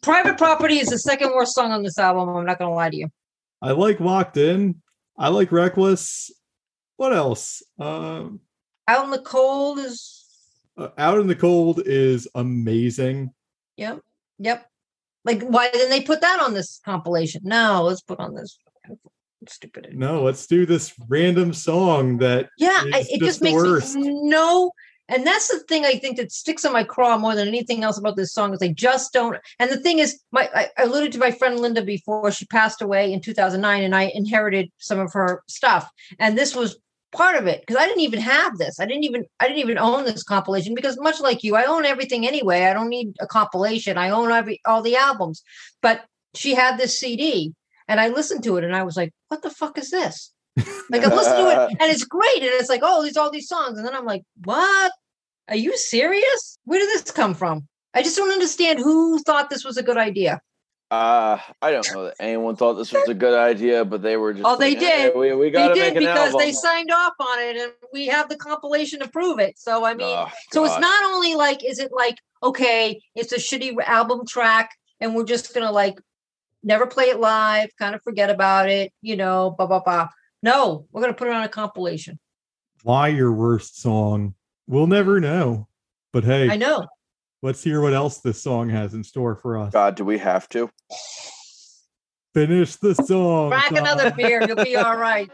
[0.00, 2.28] Private Property is the second worst song on this album.
[2.28, 3.08] I'm not gonna lie to you.
[3.60, 4.80] I like Locked In.
[5.18, 6.30] I like Reckless.
[6.96, 7.62] What else?
[7.80, 8.40] Um,
[8.86, 10.24] Out in the Cold is
[10.78, 13.32] uh, Out in the Cold is amazing.
[13.76, 14.00] yep,
[14.38, 14.68] yep.
[15.24, 17.42] Like why didn't they put that on this compilation?
[17.44, 18.56] No, let's put on this
[19.48, 19.88] stupid.
[19.92, 23.96] No, let's do this random song that Yeah, I, it just just makes worst.
[23.96, 24.72] me no.
[25.08, 27.98] And that's the thing I think that sticks in my craw more than anything else
[27.98, 29.36] about this song is I just don't.
[29.58, 32.80] And the thing is, my I, I alluded to my friend Linda before she passed
[32.80, 36.78] away in 2009, and I inherited some of her stuff, and this was
[37.14, 38.80] part of it because I didn't even have this.
[38.80, 41.84] I didn't even I didn't even own this compilation because much like you, I own
[41.84, 42.64] everything anyway.
[42.64, 43.96] I don't need a compilation.
[43.98, 45.42] I own every all the albums.
[45.80, 47.54] But she had this CD,
[47.88, 50.32] and I listened to it, and I was like, "What the fuck is this?"
[50.90, 52.42] Like I listened to it and it's great.
[52.42, 53.78] And it's like, oh, there's all these songs.
[53.78, 54.92] And then I'm like, what?
[55.48, 56.58] Are you serious?
[56.64, 57.66] Where did this come from?
[57.94, 60.40] I just don't understand who thought this was a good idea.
[60.90, 64.32] Uh, I don't know that anyone thought this was a good idea, but they were
[64.34, 64.44] just.
[64.46, 65.16] Oh, they like, "Hey, did.
[65.16, 66.40] We, we They got to did make an because album.
[66.40, 69.58] they signed off on it and we have the compilation to prove it.
[69.58, 73.38] So I mean, Oh, so it's not only like, is it like, okay, it's a
[73.38, 74.70] shitty album track
[75.00, 75.98] and we're just gonna like
[76.64, 80.08] never play it live, kind of forget about it, you know, blah blah blah.
[80.42, 82.18] No, we're gonna put it on a compilation.
[82.82, 84.34] why your worst song.
[84.66, 85.68] We'll never know.
[86.12, 86.86] But hey, I know.
[87.42, 89.72] let's hear what else this song has in store for us.
[89.72, 90.70] God, do we have to?
[92.32, 93.50] Finish the song.
[93.50, 95.30] Crack another beer, you'll be all right.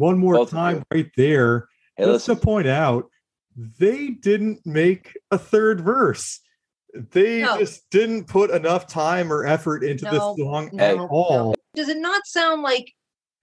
[0.00, 1.68] One more both time right there.
[1.96, 3.08] Hey, just listen, to point out,
[3.56, 6.40] they didn't make a third verse.
[6.94, 7.58] They No.
[7.58, 11.08] just didn't put enough time or effort into No, this song no, at no.
[11.08, 11.54] all.
[11.74, 12.92] Does it not sound like?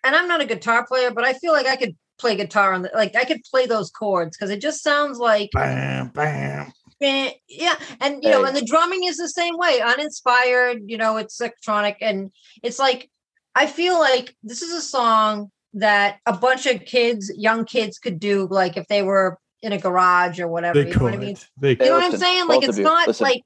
[0.03, 2.81] And I'm not a guitar player, but I feel like I could play guitar on
[2.81, 6.73] the like I could play those chords because it just sounds like Bam, bam.
[7.01, 10.79] eh, yeah, and you know, and the drumming is the same way, uninspired.
[10.85, 12.31] You know, it's electronic, and
[12.63, 13.09] it's like
[13.55, 18.19] I feel like this is a song that a bunch of kids, young kids, could
[18.19, 20.81] do like if they were in a garage or whatever.
[20.83, 21.25] They you know what I could.
[21.25, 21.37] mean?
[21.59, 21.85] They You could.
[21.85, 22.47] know what I'm saying?
[22.47, 23.23] Like it's you, not listen.
[23.23, 23.41] like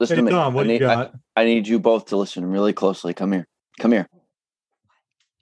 [0.00, 0.30] listen Hey, to me.
[0.32, 1.14] Tom, what I do you need, I- got?
[1.36, 3.14] I need you both to listen really closely.
[3.14, 3.46] Come here.
[3.78, 4.08] Come here.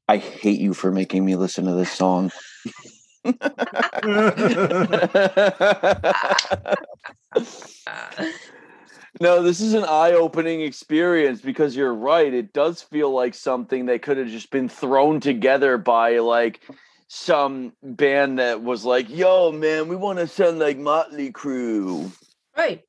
[0.09, 2.30] I hate you for making me listen to this song.
[9.20, 12.32] No, this is an eye-opening experience because you're right.
[12.32, 16.60] It does feel like something that could have just been thrown together by like
[17.08, 22.10] some band that was like, "Yo, man, we want to sound like Motley Crue."
[22.56, 22.82] Right.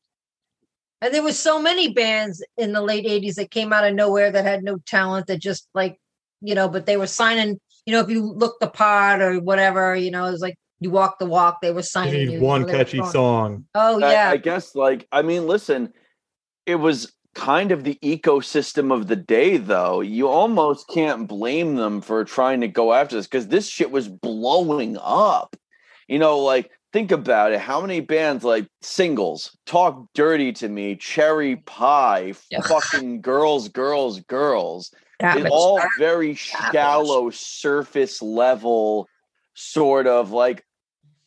[1.02, 4.32] And there was so many bands in the late 80s that came out of nowhere
[4.32, 5.98] that had no talent that just like,
[6.40, 9.94] you know, but they were signing, you know, if you looked the part or whatever,
[9.96, 12.26] you know, it was like you walk the walk, they were You signing you.
[12.28, 13.66] need you one know, catchy song.
[13.76, 14.30] Oh I- yeah.
[14.30, 15.92] I, guess like I mean, listen,
[16.66, 20.02] it was kind of the ecosystem of the day though.
[20.02, 24.08] You almost can't blame them for trying to go after this because this shit was
[24.08, 25.56] blowing up.
[26.08, 27.60] You know, like think about it.
[27.60, 32.62] How many bands like singles, Talk Dirty to Me, Cherry Pie, Yeah.
[32.62, 34.92] fucking Girls, Girls, Girls.
[35.20, 39.08] It's all very shallow, surface level,
[39.56, 40.66] sort of like,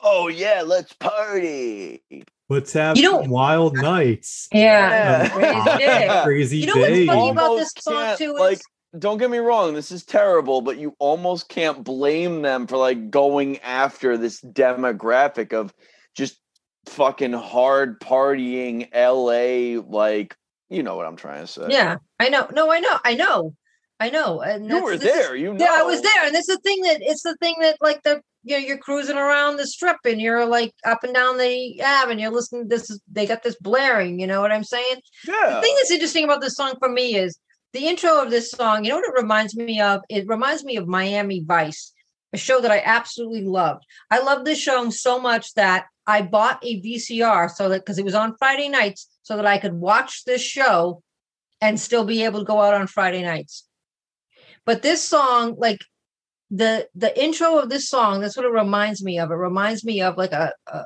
[0.01, 2.03] oh yeah, let's party.
[2.49, 4.49] Let's have You know- wild nights.
[4.53, 5.29] yeah.
[5.31, 6.21] Crazy day.
[6.25, 7.07] Crazy You know what's day.
[7.07, 8.61] funny about this Almost song too is like,
[8.99, 13.11] Don't get me wrong, this is terrible, but you almost can't blame them for like
[13.11, 15.75] going after this demographic of
[16.15, 16.39] just
[16.87, 20.37] fucking hard partying LA, like,
[20.71, 21.67] you know what I'm trying to say.
[21.71, 22.49] yeah, I know.
[22.53, 22.99] No, I know.
[23.05, 23.55] I know.
[23.99, 24.41] I know.
[24.41, 25.65] And You that's- were this is- there, you know.
[25.65, 28.21] Yeah, I was there, and it's the thing that it's the thing that like the
[28.47, 32.13] you know you're cruising around the strip and you're like up and down the ave
[32.13, 32.69] and you're listening.
[32.69, 34.21] This is they got this blaring.
[34.21, 34.97] You know what I'm saying?
[35.27, 35.57] Yeah.
[35.57, 37.37] The thing that's interesting about this song for me is
[37.73, 38.85] the intro of this song.
[38.85, 40.01] You know what it reminds me of?
[40.09, 41.93] It reminds me of Miami Vice,
[42.33, 43.85] a show that I absolutely loved.
[44.13, 48.05] I loved this show so much that I bought a VCR so that because it
[48.05, 51.03] was on Friday nights, so that I could watch this show
[51.61, 53.65] and still be able to go out on Friday nights.
[54.65, 55.81] But this song, like
[56.51, 59.31] the the intro of this song, that's what it reminds me of.
[59.31, 60.85] It reminds me of like a, a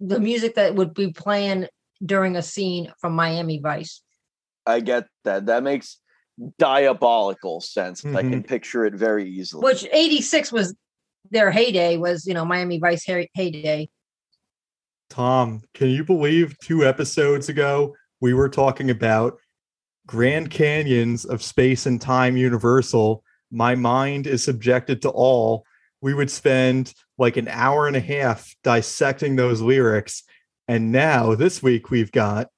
[0.00, 1.66] the music that would be playing
[2.04, 4.02] during a scene from Miami Vice.
[4.66, 5.46] I get that.
[5.46, 5.98] That makes
[6.58, 8.04] diabolical sense.
[8.04, 8.30] I Mm-hmm.
[8.30, 9.62] can picture it very easily.
[9.64, 10.74] which 86 was
[11.30, 13.88] their heyday was you know miami vice heyday
[15.08, 19.38] Tom, can you believe two episodes ago we were talking about
[20.06, 23.22] Grand Canyons of Space and Time Universal?
[23.52, 25.64] My mind is subjected to all.
[26.00, 30.24] We would spend like an hour and a half dissecting those lyrics.
[30.66, 32.48] And now this week we've got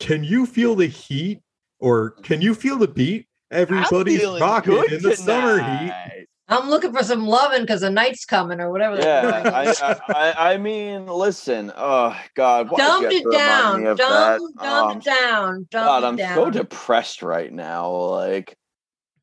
[0.00, 1.40] Can you feel the heat
[1.78, 3.26] or can you feel the beat?
[3.50, 6.26] Everybody's feeling rocking good in the summer heat.
[6.48, 9.82] i'm looking for some loving because the night's coming or whatever Yeah, fuck it is.
[9.82, 11.72] I, I, I, I mean, listen.
[11.76, 15.70] Oh God, why dumbed it down me of dumb, dumbed Oh, it um, down dumbed
[15.70, 17.90] God, it I'm down so depressed right now.
[17.90, 18.56] Like,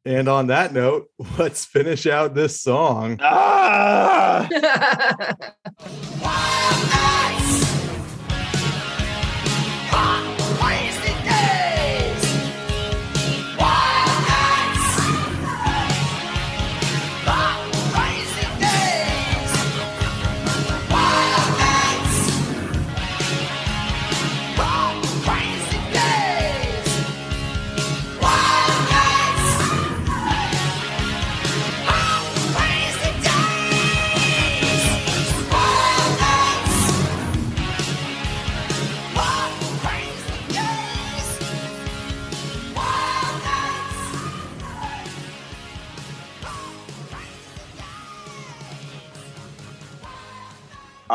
[0.08, 3.20] And on that note, let's finish out this song.
[3.22, 4.48] ah,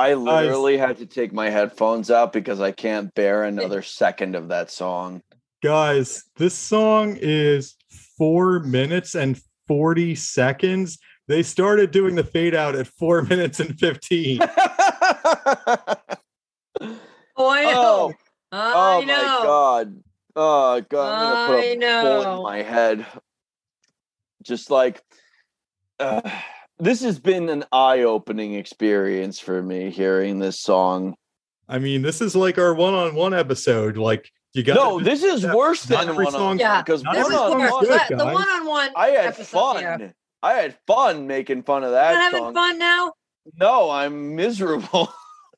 [0.03, 4.49] I literally had to take my headphones out because I can't bear another second of
[4.49, 5.23] that song.
[5.63, 7.77] Guys, this song is
[8.19, 10.99] four minutes and 40 seconds.
[11.29, 14.41] They started doing the fade out at four minutes and 15.
[17.37, 18.13] oh i know oh,
[18.53, 20.03] i oh know my god.
[20.35, 22.37] Oh god, I'm gonna put I a bullet know.
[22.39, 23.07] in my head.
[24.43, 25.01] Just like
[26.01, 26.23] uh,
[26.83, 31.15] this has been an eye-opening experience for me hearing this song.
[31.69, 33.97] I mean, this is like our one on one episode.
[33.97, 37.03] Like, you got No, this is yeah, worse than every one on song- Yeah, because
[37.03, 39.81] this one-on-one, good, the one-on-one I had fun.
[39.81, 40.09] yeah.
[40.43, 42.55] I had fun making fun of You're that not having song.
[42.55, 43.13] fun now
[43.61, 45.09] No, I'm miserable.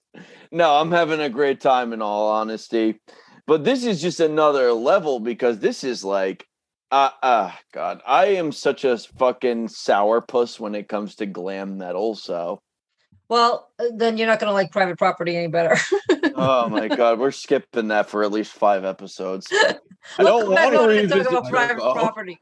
[0.52, 3.00] no, I'm having a great time in all honesty.
[3.46, 6.46] But this is just another level because this is like
[6.90, 12.14] uh uh god, I am such a fucking sourpuss when it comes to glam metal,
[12.14, 12.60] so
[13.28, 15.76] well uh, then you're not going to like private property any better
[16.36, 19.46] oh my god, we're skipping that for at least 5 episodes.
[20.18, 21.94] I don't wanna to talk revisit about it, private though.
[21.94, 22.38] property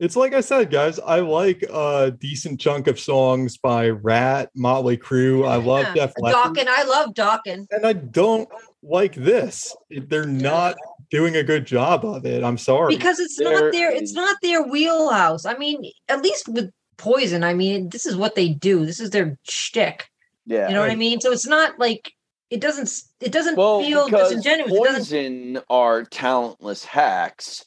[0.00, 0.98] It's like I said, guys.
[0.98, 5.46] I like a decent chunk of songs by Ratt, Motley Crue.
[5.48, 5.94] I love Yeah.
[6.06, 7.66] Def Leppard, Dokken, I love Dokken.
[7.70, 8.48] and I don't
[8.82, 9.74] like this.
[9.90, 10.74] They're not
[11.14, 12.42] doing a good job of it.
[12.42, 12.96] I'm sorry.
[12.96, 15.46] because it's There not their it's not their wheelhouse.
[15.46, 18.84] I mean, at least with Poison, I mean, this is what they do.
[18.84, 20.08] This is their shtick.
[20.44, 20.68] Yeah.
[20.68, 21.20] You know what I mean?
[21.20, 22.12] So it's not like
[22.50, 24.72] it doesn't it doesn't well, feel disingenuous.
[24.72, 27.64] It doesn't Poison are talentless hacks,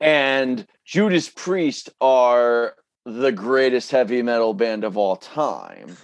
[0.00, 2.74] and Judas Priest are
[3.04, 5.96] the greatest heavy metal band of all time.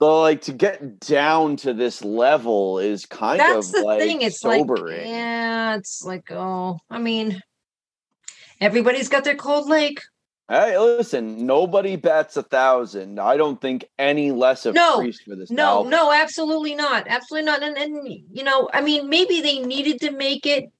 [0.00, 4.22] So, like, to get down to this level is kind that's of the like thing.
[4.22, 4.98] It's sobering.
[4.98, 7.42] like yeah, it's like oh, I mean,
[8.60, 10.00] everybody's got their cold lake.
[10.48, 13.20] Hey, listen, nobody bats a thousand.
[13.20, 15.90] I don't think any less of No, Priest for this No, album.
[15.90, 17.06] no, absolutely not.
[17.08, 17.62] Absolutely not.
[17.62, 20.70] And and you know, I mean, maybe they needed to make it.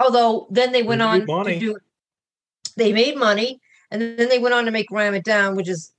[0.00, 1.54] Although then they went They on money.
[1.54, 1.76] to do.
[2.76, 3.60] They made money,
[3.90, 5.92] and then they went on to make "Ram It Down," which is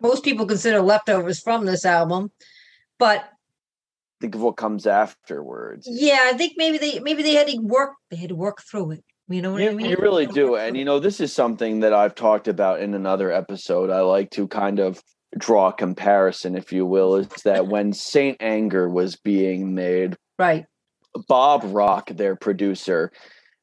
[0.00, 2.30] most people consider leftovers from this album.
[2.98, 3.24] But
[4.20, 5.88] Think of what comes afterwards.
[5.90, 7.92] yeah, I think maybe they maybe they had to work.
[8.10, 9.04] They had to work through it.
[9.28, 9.86] You know what I You, mean?
[9.90, 10.56] you really do.
[10.56, 13.88] And you know, this is something that I've talked about in another episode.
[13.88, 15.00] I like to kind of
[15.38, 20.66] draw a comparison, if you will, is that when Saint Anger was being made, right?
[21.28, 23.10] Bob Rock, their producer,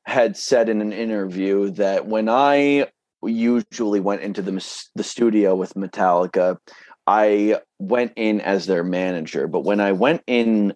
[0.06, 2.88] had said in an interview that when I
[3.24, 4.52] usually went into the
[4.96, 6.58] the studio with Metallica,
[7.06, 10.74] I went in as their manager, but when I went in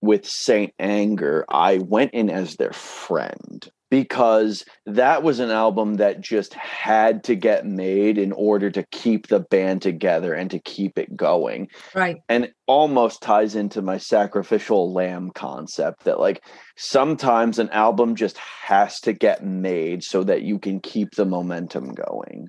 [0.00, 6.20] with Saint Anger, I went in as their friend because that was an album that
[6.20, 10.98] just had to get made in order to keep the band together and to keep
[10.98, 11.68] it going.
[11.94, 12.16] Right.
[12.28, 16.42] and it almost ties into my sacrificial lamb concept that like
[16.76, 21.94] sometimes an album just has to get made so that you can keep the momentum
[21.94, 22.48] going.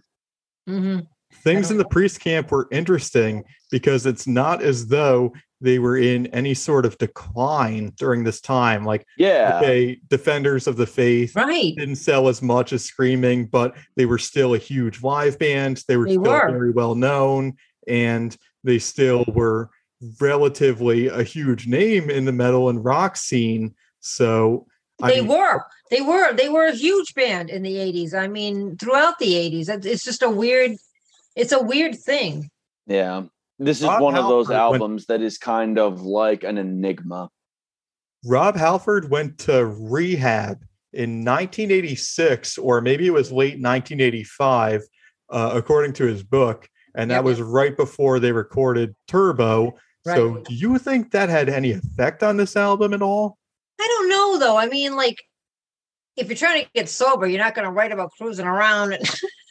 [0.65, 1.01] Hmm
[1.45, 5.31] Things in the priest camp were interesting because it's not as though
[5.61, 8.83] they were in any sort of decline during this time.
[8.83, 11.73] Like, yeah okay, Defenders of the Faith Right.
[11.77, 15.83] didn't sell as much as Screaming, but they were still a huge live band.
[15.87, 16.49] They were They still were.
[16.51, 17.53] very well known,
[17.87, 19.69] and they still were
[20.19, 23.75] relatively a huge name in the metal and rock scene.
[23.99, 24.65] So
[25.01, 25.61] I They mean, were.
[25.91, 26.33] They were.
[26.33, 28.13] They were a huge band in the 80s.
[28.13, 29.69] I mean, throughout the 80s.
[29.69, 30.71] It's- It's just a weird
[31.35, 32.49] it's a weird thing.
[32.87, 33.23] yeah
[33.59, 36.57] this is Rob one of those Halford went- albums that is kind of like an
[36.57, 37.29] enigma
[38.27, 40.57] Rob Halford went to rehab
[40.93, 44.81] in 1986, or maybe it was late 1985,
[45.29, 46.67] uh, according to his book.
[46.95, 47.23] And that Yep.
[47.25, 49.75] was right before they recorded Turbo.
[50.07, 53.37] So, do you think that had any effect on this album at all?
[53.79, 54.57] I don't know though.
[54.57, 55.21] I mean, like
[56.17, 58.97] if you're trying to get sober, you're not going to write about cruising around.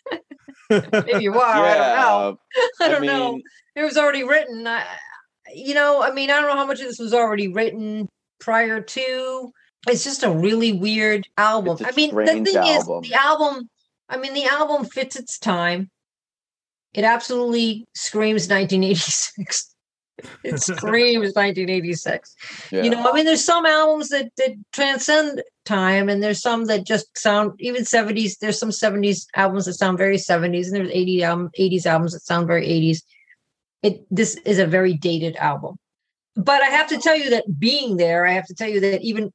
[0.70, 1.64] Maybe you are.
[1.64, 2.38] I don't know.
[2.80, 3.32] I don't know.
[3.32, 3.42] mean,
[3.76, 4.66] It was already written.
[4.66, 4.84] I,
[5.54, 8.08] you know, I mean, I don't know how much of this was already written
[8.40, 9.52] prior to.
[9.88, 11.78] It's just a really weird album.
[11.84, 13.04] I mean, the thing album.
[13.04, 13.68] is, the album.
[14.08, 15.90] I mean, the album fits its time.
[16.94, 19.73] It absolutely screams 1986.
[20.44, 22.36] It screams 1986
[22.70, 22.82] yeah.
[22.82, 26.86] you know i mean there's some albums that that transcend time and there's some that
[26.86, 31.24] just sound even 70s there's some 70s albums that sound very 70s and there's 80
[31.24, 33.02] album 80s albums that sound very 80s
[33.82, 35.76] it this is a very dated album.
[36.36, 39.02] But i have to tell you that being there i have to tell you that
[39.02, 39.32] even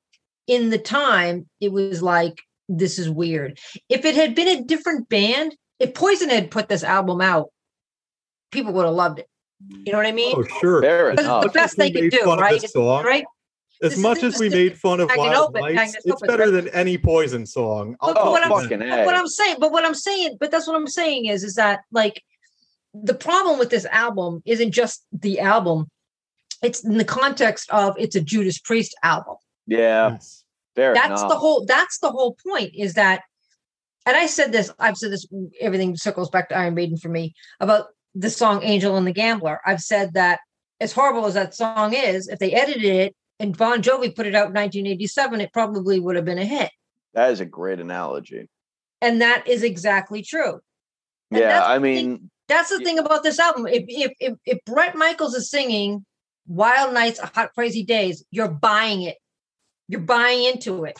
[0.47, 2.39] in the time it was like
[2.71, 3.57] this is weird.
[3.89, 7.49] If it had been a different band if poison had put this album out
[8.51, 9.27] people would have loved it
[9.67, 10.81] you know what i mean oh, sure.
[10.81, 11.43] Fair As enough.
[11.43, 12.61] much the best they can do, right?
[12.69, 13.25] song, right
[13.81, 16.51] As This much as we made fun of Wild Opus, Lights, it's Opus, better right?
[16.51, 17.95] than any Poison song.
[18.01, 19.17] I'll But Oh, what I'm- fucking But what A.
[19.17, 22.21] I'm saying, but what I'm saying, but that's what I'm saying is, is that like
[22.93, 25.87] the problem with this album isn't just the album;
[26.61, 29.35] it's in the context of it's a Judas Priest album.
[29.67, 30.43] yeah Yes.
[30.75, 31.65] fair That's enough the whole.
[31.65, 32.71] That's the whole point.
[32.75, 33.21] Is that,
[34.05, 34.71] and I said this.
[34.79, 35.25] I've said this.
[35.61, 39.59] Everything circles back to Iron Maiden for me about the song "Angel and the Gambler."
[39.65, 40.39] I've said that
[40.81, 44.35] as horrible as that song is, if they edited it and Bon Jovi put it
[44.35, 46.71] out in 1987, it probably would have been a hit.
[47.13, 48.47] that is a great analogy
[49.01, 50.59] And that is exactly true.
[51.31, 53.67] And yeah i the thing- mean That's the thing about this album.
[53.67, 56.05] If if if, if Bret Michaels is singing
[56.47, 59.17] "Wild Nights, Hot Crazy Days," you're buying it.
[59.87, 60.97] You're buying into it.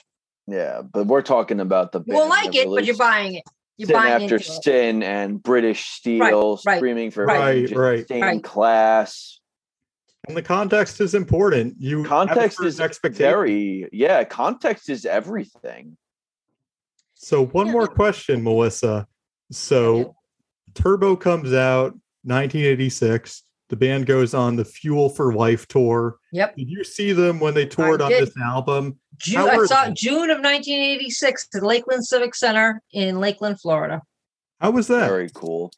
[0.48, 3.44] yeah but we're talking about the You won't like it, but you're buying it.
[3.80, 4.64] You're sin after into it.
[4.64, 7.54] sin and british steel right, screaming for right.
[7.56, 8.06] vengeance, Right, right.
[8.06, 8.44] stained Right.
[8.44, 9.40] class
[10.28, 11.76] And the context is important.
[11.80, 13.24] You have a context certain is expectation.
[13.26, 15.98] very yeah context is everything
[17.16, 17.74] So one Yeah.
[17.74, 19.08] more question, Melissa.
[19.52, 20.16] So
[20.74, 23.44] Turbo comes out 1986.
[23.70, 26.18] The band goes on the Fuel for Life tour.
[26.32, 26.56] Yep.
[26.56, 28.24] Did you see them when they toured on did.
[28.24, 29.00] this album?
[29.18, 29.94] June, I saw they?
[29.94, 34.02] June of 1986 at Lakeland Civic Center in Lakeland, Florida.
[34.60, 35.08] How was that?
[35.08, 35.72] very cool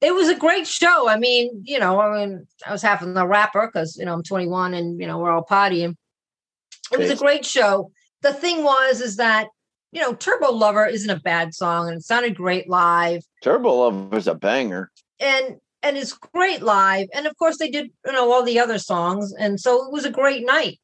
[0.00, 1.08] It was a great show.
[1.08, 4.22] I mean, you know, I mean, I was having the rapper because you know I'm
[4.22, 5.96] 21 and you know we're all partying.
[6.92, 7.90] It was a great show.
[8.22, 9.48] The thing was, is that
[9.92, 13.22] you know, Turbo Lover isn't a bad song and it sounded great live.
[13.42, 17.90] turbo Lover is a banger and and it's great live and of course they did
[18.06, 20.78] you know all the other songs and so it was a great night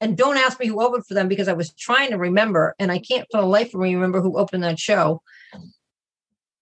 [0.00, 2.92] and don't ask me who opened for them because i was trying to remember and
[2.92, 5.22] i can't for the life of me remember who opened that show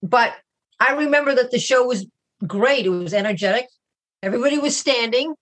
[0.02, 0.34] but
[0.80, 2.06] I remember that the show was
[2.46, 2.86] great.
[2.86, 3.66] It was energetic.
[4.22, 5.34] Everybody was standing.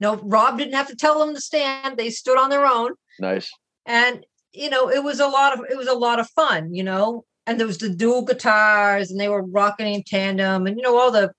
[0.00, 1.96] No, Rob didn't have to tell them to stand.
[1.96, 2.92] They stood on their own.
[3.18, 3.50] Nice.
[3.86, 6.82] And you know, it was a lot of it was a lot of fun, you
[6.82, 7.24] know.
[7.46, 10.98] And there was the dual guitars and they were rocking in tandem and you know,
[10.98, 11.32] all the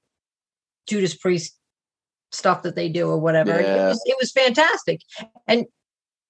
[0.87, 1.57] Judas Priest
[2.31, 3.51] stuff that they do or whatever.
[3.59, 5.01] It was it was fantastic.
[5.47, 5.65] And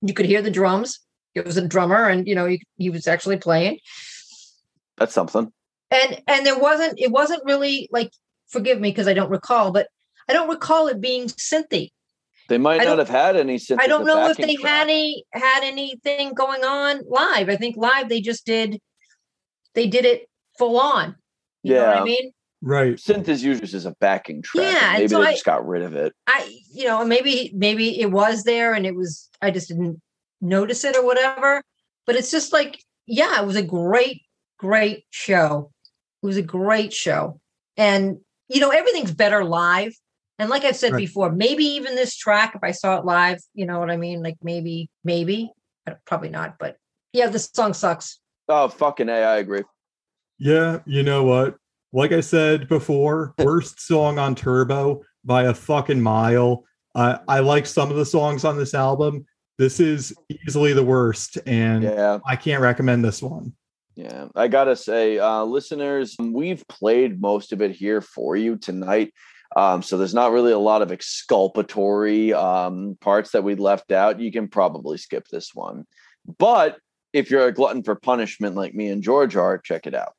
[0.01, 0.99] you could hear the drums.
[1.35, 3.79] It was a drummer and you know, he, he was actually playing
[4.97, 5.51] That's something.
[5.91, 8.11] and and there wasn't it wasn't really like
[8.49, 9.87] forgive me because i don't recall but
[10.27, 11.91] i don't recall it being synthy
[12.49, 14.67] They might not have had any synth i don't know if they track.
[14.67, 18.79] had any had anything going on live i think live they just did
[19.73, 20.27] they did it
[20.57, 21.15] full on
[21.63, 22.01] you know what Yeah.
[22.01, 22.31] i mean
[22.61, 22.95] Right.
[22.95, 24.65] synth is used as a backing track.
[24.65, 26.13] Yeah, and maybe so they I- just got rid of it.
[26.27, 29.99] i you know maybe maybe it was there and it was i just didn't
[30.41, 31.61] notice it or whatever
[32.05, 34.21] but it's just like yeah it was a great
[34.59, 35.71] great show
[36.21, 37.39] it was a great show
[37.77, 39.93] and you know everything's better live
[40.39, 40.99] and like i've said Right.
[40.99, 44.21] before maybe even this track if i saw it live you know what i mean
[44.23, 45.51] like maybe maybe
[46.05, 46.77] probably not but
[47.13, 49.13] yeah this song sucks Oh fucking a!
[49.13, 49.63] I agree.
[50.37, 51.55] Yeah, you know what?
[51.93, 56.65] Like I said before, worst song on Turbo by a fucking mile.
[56.95, 59.25] Uh, I like some of the songs on this album.
[59.57, 60.13] This is
[60.45, 62.19] easily the worst, and Yeah.
[62.25, 63.53] I can't recommend this one.
[63.95, 69.13] Yeah, I gotta say, uh, listeners, we've played most of it here for you tonight.
[69.55, 74.19] Um, so there's not really a lot of exculpatory um, parts that we left out.
[74.19, 75.85] You can probably skip this one.
[76.37, 76.79] But
[77.11, 80.13] if you're a glutton for punishment like me and George are, check it out.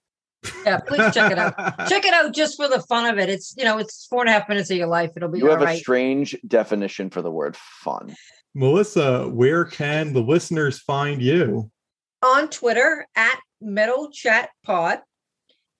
[0.64, 1.54] Yeah please check it out
[1.88, 4.28] check it out just for the fun of it it's you know it's four and
[4.28, 7.22] a half minutes of your life it'll be You all have a strange definition for
[7.22, 8.14] the word fun.
[8.54, 11.70] Melissa, where can the listeners find you?
[12.22, 15.00] on Twitter at Metal Chat Pod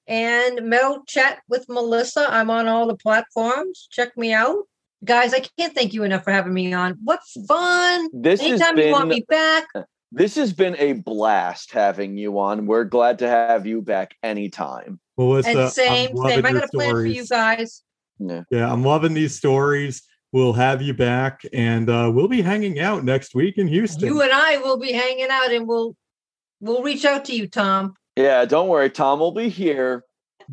[0.07, 2.27] and Metal Chat with Melissa.
[2.29, 3.89] I'm on all the platforms.
[3.91, 4.65] Check me out.
[5.05, 6.99] Guys, I can't thank you enough for having me on.
[7.03, 8.09] What fun.
[8.13, 9.67] This has Anytime you want me back,
[10.13, 12.67] this has been a blast having you on.
[12.67, 15.01] We're glad to have you back anytime.
[15.17, 16.47] Melissa, and I'm same, loving same.
[16.47, 17.83] I got a plan for you guys.
[18.19, 18.43] Yeah.
[18.51, 20.03] Yeah, I'm loving these stories.
[20.33, 24.07] We'll have you back, and uh, we'll be hanging out next week in Houston.
[24.07, 25.97] You and I will be hanging out and we'll
[26.61, 27.95] we'll reach out to you, Tom.
[28.17, 28.91] Yeah, don't worry.
[28.91, 30.05] Tom will be here.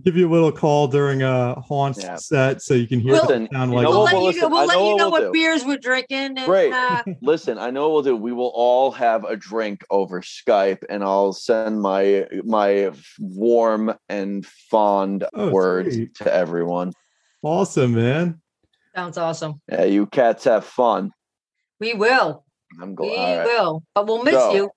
[0.04, 2.16] Give you a little call during a haunt Yeah.
[2.16, 3.84] set so you can hear Well- it sound You like.
[3.84, 4.40] know We'll let Melissa?
[4.40, 5.32] you, we'll let know you what know we'll what do.
[5.32, 6.18] beers we're drinking.
[6.38, 6.72] And, Great.
[6.74, 8.16] Uh, Listen, I know what we'll do.
[8.16, 14.46] We will all have a drink over Skype, and I'll send my my warm and
[14.46, 16.16] fond Oh, words sweet.
[16.16, 16.94] to everyone.
[17.42, 18.42] Awesome, man.
[18.96, 19.62] sounds awesome.
[19.72, 21.12] Yeah, you cats have fun.
[21.80, 22.44] We will.
[22.82, 23.18] I'm We glad.
[23.18, 23.46] All right.
[23.46, 23.84] will.
[23.96, 24.70] But we'll miss So, you.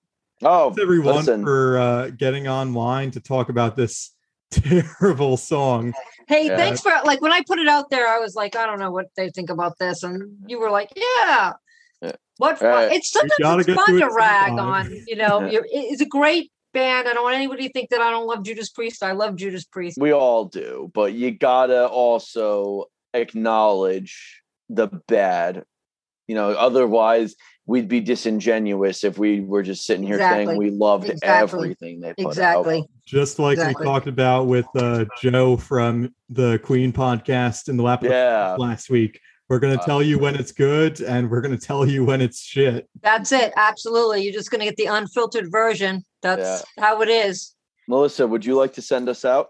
[0.45, 1.43] Oh, Thanks everyone listen.
[1.45, 4.11] for uh, getting online to talk about this
[4.53, 5.93] terrible song.
[6.29, 6.57] Hey, Yeah.
[6.57, 8.91] thanks for like when I put it out there, I was like, I don't know
[8.91, 11.53] what they think about this, and you were like, Yeah.
[12.01, 12.13] Yeah.
[12.39, 12.61] What.
[12.61, 12.93] Right.
[12.93, 15.43] It's sometimes it's fun to to rag on, you know.
[15.43, 15.51] Yeah.
[15.51, 17.09] You're, it's a great band.
[17.09, 19.03] I don't want anybody to think that I don't love Judas Priest.
[19.03, 19.99] I love Judas Priest.
[20.01, 25.65] we all do, but you gotta also acknowledge the bad.
[26.29, 27.35] You know, otherwise
[27.67, 30.47] we'd be disingenuous if we were just sitting here Exactly.
[30.47, 31.29] saying we loved Exactly.
[31.69, 32.61] everything they put out.
[32.61, 32.85] Exactly.
[33.07, 33.85] Just like Exactly.
[33.87, 38.57] we talked about with uh, Joe from the Queen podcast in the lap Yeah.
[38.59, 39.21] last week.
[39.49, 42.05] We're going to Uh, tell you when it's good and we're going to tell you
[42.05, 42.89] when it's shit.
[43.03, 43.53] That's it.
[43.57, 44.23] Absolutely.
[44.25, 46.05] You're just gonna get the unfiltered version.
[46.23, 47.55] That's how it is.
[47.89, 49.49] Melissa, would you like to send us out?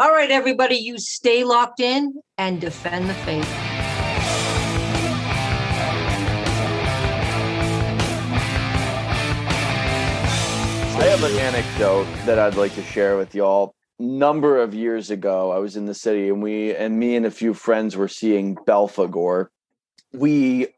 [0.00, 3.71] All right, everybody, you stay locked in and defend the faith.
[11.12, 13.74] Have an anecdote that I'd like to share with y'all.
[13.98, 17.30] Number of years ago, I was in the city and we and me and a
[17.30, 19.48] few friends were seeing Belphegor.
[20.14, 20.68] We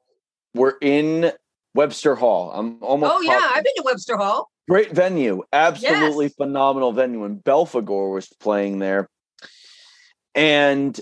[0.52, 1.31] were in
[1.77, 2.51] Webster Hall.
[2.52, 4.51] I'm almost Oh yeah, I've been to Webster Hall.
[4.69, 6.35] great venue, absolutely Yes.
[6.35, 7.23] phenomenal venue.
[7.23, 9.09] And Belphegor was playing there,
[10.35, 11.01] and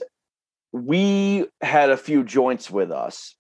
[0.73, 3.35] we had a few joints with us.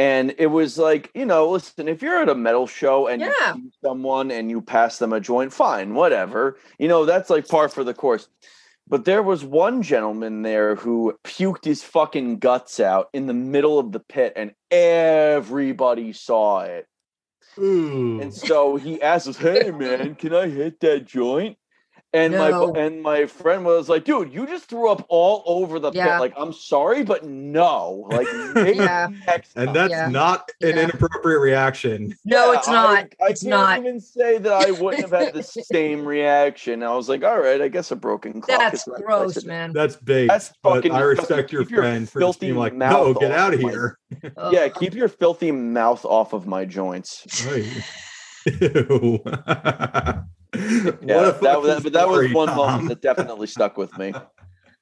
[0.00, 3.54] And it was like, you know, listen, if you're at a metal show and Yeah.
[3.54, 6.56] you see someone and you pass them a joint, fine, whatever.
[6.78, 8.26] You know, that's like par for the course.
[8.88, 13.78] But there was one gentleman there who puked his fucking guts out in the middle
[13.78, 16.86] of the pit, and everybody saw it.
[17.58, 18.22] Ooh.
[18.22, 21.58] And so he asked us, Hey man, can I hit that joint?
[22.12, 22.72] And No.
[22.72, 26.14] my and my friend was like, "Dude, you just threw up all over the Yeah.
[26.14, 26.20] pit.
[26.20, 28.08] Like, I'm sorry, but no.
[28.10, 29.08] Like, maybe Yeah.
[29.28, 30.08] next And that's Yeah.
[30.08, 30.82] not an Yeah.
[30.82, 32.16] inappropriate reaction.
[32.24, 32.90] No, it's not.
[32.96, 33.78] I, I it's can't not.
[33.78, 35.42] even say that I wouldn't have had the
[35.72, 36.82] same reaction.
[36.82, 38.58] I was like, all right, I guess a broken clock.
[38.58, 39.72] That's is right gross, precedent." man.
[39.72, 40.28] That's big.
[40.28, 43.14] That's but fucking I respect your Keep your friend for filthy being like, mouth no,
[43.14, 43.98] get out of my- here.
[44.36, 44.52] Ugh.
[44.52, 47.24] Yeah, keep your filthy mouth off of my joints.
[47.46, 47.64] Right.
[48.60, 49.22] Ew.
[50.52, 50.90] Yeah,
[51.28, 52.56] What that, was but that was one Tom.
[52.56, 54.12] moment that definitely stuck with me.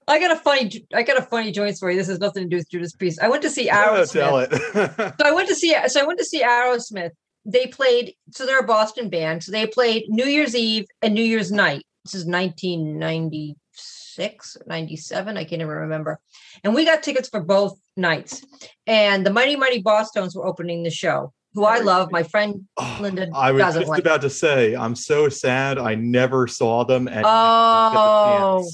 [0.09, 0.86] I got a funny.
[0.95, 1.95] I got a funny joint story.
[1.95, 3.19] This has nothing to do with Judas Priest.
[3.23, 4.53] I went to see Yeah, tell Aerosmith.
[4.53, 5.15] it.
[5.20, 5.77] So I went to see.
[5.89, 7.11] So I went to see Aerosmith.
[7.45, 8.15] They played.
[8.32, 9.45] So they're a Boston band.
[9.45, 11.82] So they played New Year's Eve and New Year's Night.
[12.07, 15.36] This is 1996, or 97.
[15.36, 16.19] I can't even remember.
[16.65, 18.43] And we got tickets for both nights.
[18.86, 21.35] And the Mighty Mighty Bosstones were opening the show.
[21.59, 22.12] Who I love.
[22.12, 23.98] My friend Oh, Linda I was just like.
[24.01, 27.09] about to say, I'm so sad I never saw them.
[27.09, 28.64] And Oh.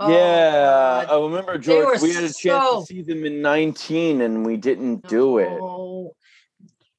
[0.00, 1.10] Oh, yeah, God.
[1.10, 2.00] I remember George.
[2.00, 5.48] We had a chance so- to see them in 19, and we didn't do it.
[5.60, 6.14] Oh,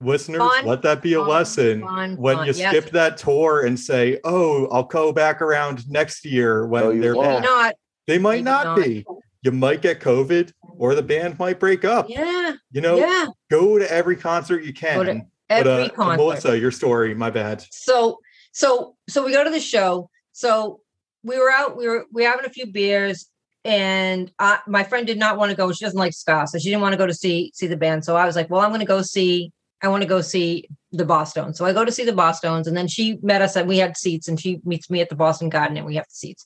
[0.02, 1.82] listeners, Fun, let that be a fun, lesson.
[1.82, 2.58] fun, when you Yes.
[2.58, 7.16] skip that tour and say, "Oh, I'll go back around next year when No, they're
[7.16, 7.46] won't.
[7.46, 7.76] Not.
[8.08, 8.76] they might Maybe not, not.
[8.78, 9.06] be.
[9.42, 12.10] You might get COVID, or the band might break up.
[12.10, 12.54] Yeah.
[12.72, 13.28] You know, yeah.
[13.50, 15.06] go to every concert you can.
[15.06, 16.18] To But, Every uh, concert.
[16.18, 17.16] Melissa, your story.
[17.16, 17.66] My bad.
[17.72, 18.20] so
[18.52, 20.82] so so we go to the show so
[21.24, 23.28] we were out we were we were having a few beers
[23.66, 26.70] and I, my friend did not want to go she doesn't like ska so she
[26.70, 28.70] didn't want to go to see see the band so i was like well i'm
[28.70, 29.52] going to go see
[29.82, 32.76] i want to go see the boston so i go to see the Bosstones and
[32.76, 35.50] then she met us and we had seats and she meets me at the boston
[35.50, 36.46] garden and we have the seats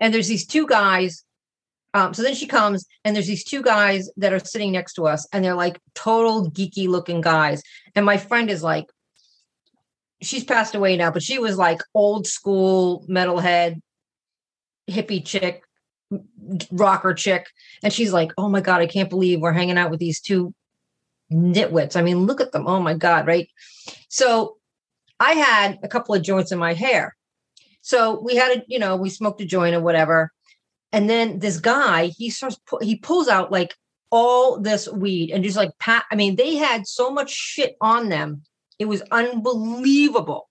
[0.00, 1.24] and there's these two guys
[1.94, 5.06] um, so then she comes and there's these two guys that are sitting next to
[5.06, 7.62] us and they're like total geeky looking guys
[7.94, 8.86] and my friend is like
[10.20, 13.80] she's passed away now, but she was like old school metalhead,
[14.90, 15.62] hippie chick,
[16.72, 17.46] rocker chick.
[17.82, 20.54] And she's like, oh my God, I can't believe we're hanging out with these two
[21.32, 21.96] nitwits.
[21.96, 22.66] I mean, look at them.
[22.66, 23.48] Oh my God, right?
[24.08, 24.56] So
[25.20, 27.16] I had a couple of joints in my hair.
[27.80, 30.32] So we had a, you know, we smoked a joint or whatever.
[30.92, 33.74] And then this guy, he starts, pu- he pulls out like
[34.10, 36.04] all this weed and just like pat.
[36.10, 38.42] I mean, they had so much shit on them.
[38.78, 40.48] It was unbelievable.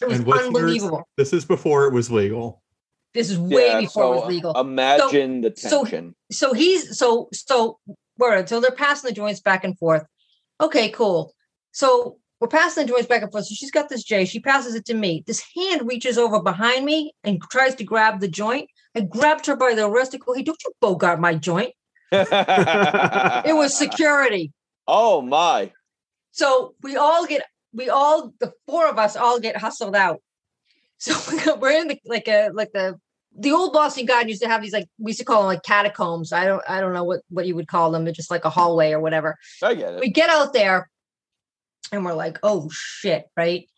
[0.00, 1.08] It was And listeners, unbelievable.
[1.16, 2.62] This is before it was legal.
[3.14, 4.52] This is way Yeah, before it was uh, legal.
[4.58, 6.14] Imagine the so- tension.
[6.30, 7.78] so he's so so
[8.18, 8.48] word.
[8.48, 10.04] So they're passing the joints back and forth.
[10.60, 11.34] Okay, cool.
[11.72, 13.46] So we're passing the joints back and forth.
[13.46, 14.24] So she's got this J.
[14.24, 15.22] She passes it to me.
[15.28, 18.68] This hand reaches over behind me and tries to grab the joint.
[18.96, 20.12] I grabbed her by the wrist.
[20.12, 21.72] I go, "Hey, don't you bogart my joint?"
[22.12, 24.52] It was security.
[24.88, 25.70] oh my.
[26.32, 27.42] So we all get,
[27.72, 30.20] we all, the four of us all get hustled out.
[30.98, 32.98] So we're in the like a like the
[33.38, 35.62] the old Boston Garden used to have these like we used to call them like
[35.62, 36.32] catacombs.
[36.32, 38.02] I don't I don't know what what you would call them.
[38.04, 39.36] They're just like a hallway or whatever.
[39.62, 40.00] I get it.
[40.00, 40.90] We get out there,
[41.92, 43.68] and we're like, oh shit, right?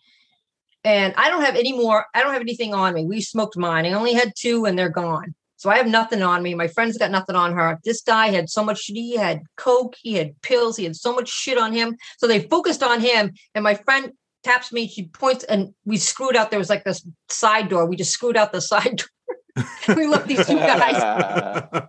[0.84, 2.06] And I don't have any more.
[2.14, 3.04] I don't have anything on me.
[3.04, 3.86] We smoked mine.
[3.86, 5.34] I only had two, and they're gone.
[5.56, 6.54] So I have nothing on me.
[6.54, 7.78] My friend's got nothing on her.
[7.84, 8.96] This guy had so much shit.
[8.96, 9.94] He had coke.
[10.00, 10.76] He had pills.
[10.76, 11.96] He had so much shit on him.
[12.18, 13.32] So they focused on him.
[13.54, 14.12] And my friend
[14.42, 14.86] taps me.
[14.86, 16.50] She points, and we screwed out.
[16.50, 17.86] There was like this side door.
[17.86, 19.96] We just screwed out the side door.
[19.96, 21.72] we left these two guys.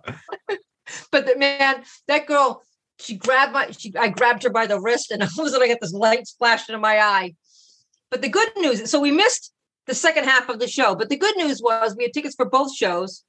[1.10, 2.62] But the man, that girl,
[2.98, 5.62] she grabbed my, she, I grabbed her by the wrist, and all of a sudden
[5.62, 7.34] I got this light splashed into my eye.
[8.10, 9.52] But the good news, so we missed
[9.86, 10.94] the second half of the show.
[10.94, 13.24] But the good news was we had tickets for both shows,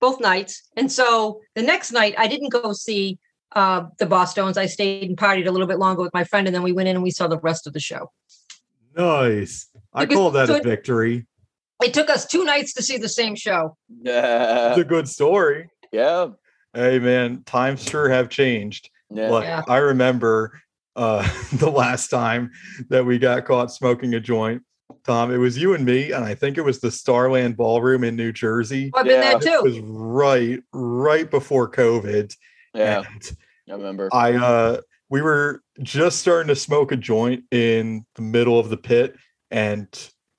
[0.00, 0.62] both nights.
[0.76, 3.18] And so the next night I didn't go see
[3.54, 4.56] uh, the Bosstones.
[4.56, 6.88] I stayed and partied a little bit longer with my friend, and then we went
[6.88, 8.10] in and we saw the rest of the show.
[8.96, 9.68] nice.
[9.92, 11.26] I Because- call that so a victory.
[11.82, 13.76] It took us two nights to see the same show.
[14.02, 14.70] Yeah.
[14.70, 15.68] It's a good story.
[15.92, 16.28] Yeah.
[16.72, 18.90] Hey man, times sure have changed.
[19.14, 19.30] Yeah.
[19.30, 19.62] Like Yeah.
[19.68, 20.60] I remember
[20.96, 22.50] uh the last time
[22.88, 24.62] that we got caught smoking a joint.
[25.04, 28.16] Tom, it was you and me, and I think it was the Starland Ballroom in
[28.16, 28.90] New Jersey.
[28.94, 29.38] I've been Yeah.
[29.38, 32.34] there It was right, right before COVID.
[32.74, 33.02] Yeah.
[33.10, 33.36] And
[33.70, 34.08] I remember.
[34.12, 34.80] I uh
[35.10, 39.16] we were just starting to smoke a joint in the middle of the pit
[39.50, 39.86] and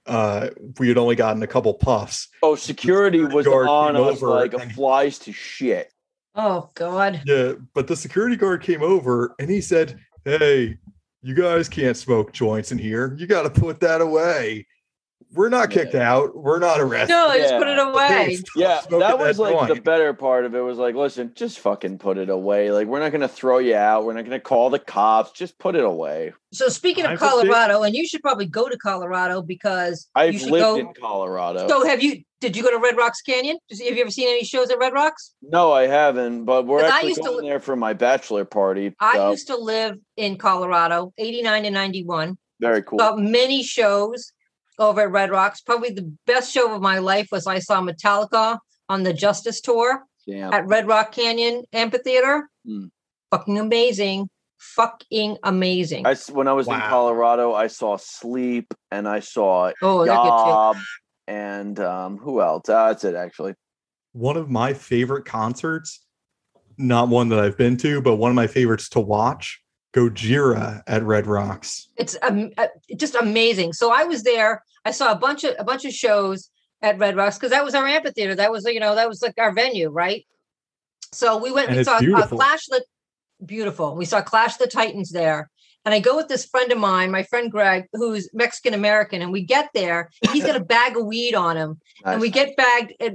[0.06, 0.50] uh
[0.80, 2.28] we had only gotten a couple puffs.
[2.44, 5.92] Oh, security security was on us over like a flies to shit.
[6.36, 7.22] Oh God.
[7.26, 10.78] Yeah, but the security guard came over and he said, "Hey,
[11.22, 13.16] you guys can't smoke joints in here.
[13.18, 14.68] You got to put that away."
[15.36, 16.36] We're not kicked out.
[16.36, 17.14] We're not arrested.
[17.14, 18.40] No, just put it away.
[18.56, 20.62] Yeah, that was that like the better part of it.
[20.62, 22.72] Was like, listen, just fucking put it away.
[22.72, 24.06] Like, we're not gonna throw you out.
[24.06, 25.32] We're not gonna call the cops.
[25.32, 26.34] Just put it away.
[26.54, 30.22] So speaking of I've just Colorado, and you should probably go to Colorado because you
[30.22, 30.76] I've should lived go.
[30.78, 31.68] in Colorado.
[31.68, 32.24] So have you?
[32.42, 33.58] Did you go to Red Rocks Canyon?
[33.72, 35.34] Have you ever seen any shows at Red Rocks?
[35.42, 36.46] no, I haven't.
[36.46, 38.94] But we're 'Cause I actually used going li- there for my bachelor party.
[39.00, 42.38] I so, used to live in Colorado, 89 and 91.
[42.62, 43.00] very cool.
[43.00, 44.32] Saw many shows
[44.80, 45.62] over at Red Rocks.
[45.62, 50.04] Probably the best show of my life was I saw Metallica on the Justice Tour
[50.28, 50.54] Damn.
[50.54, 52.50] at Red Rock Canyon Amphitheater.
[52.66, 52.86] Hmm.
[53.32, 54.30] Fucking amazing.
[54.58, 56.06] Fucking amazing.
[56.06, 60.16] I s- when I was in Colorado, I saw Sleep and I saw oh, they're
[60.16, 60.50] good too.
[60.50, 60.78] Yob
[61.28, 62.68] and um, who else?
[62.70, 63.54] Uh, that's it actually.
[64.14, 66.06] One of my favorite concerts,
[66.78, 69.62] not one that I've been to, but one of my favorites to watch,
[69.96, 71.88] Gojira at Red Rocks.
[71.96, 72.68] it's um, uh,
[72.98, 73.72] just amazing.
[73.72, 74.62] So I was there.
[74.84, 76.50] I saw a bunch of a bunch of shows
[76.82, 78.36] at Red Rocks because that was our amphitheater.
[78.36, 80.26] That was you know that was like our venue, right?
[81.14, 81.70] So we went.
[81.70, 82.28] And we saw uh.
[82.28, 82.84] Clash the
[83.46, 83.96] beautiful.
[83.96, 85.50] We saw Clash the Titans there,
[85.86, 89.32] and I go with this friend of mine, my friend Greg, who's Mexican American, and
[89.32, 90.10] we get there.
[90.34, 93.14] He's got a bag of weed on him, and we get bagged at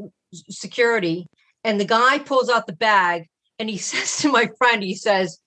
[0.48, 1.26] security,
[1.62, 3.26] and the guy pulls out the bag,
[3.58, 5.38] and he says to my friend, he says,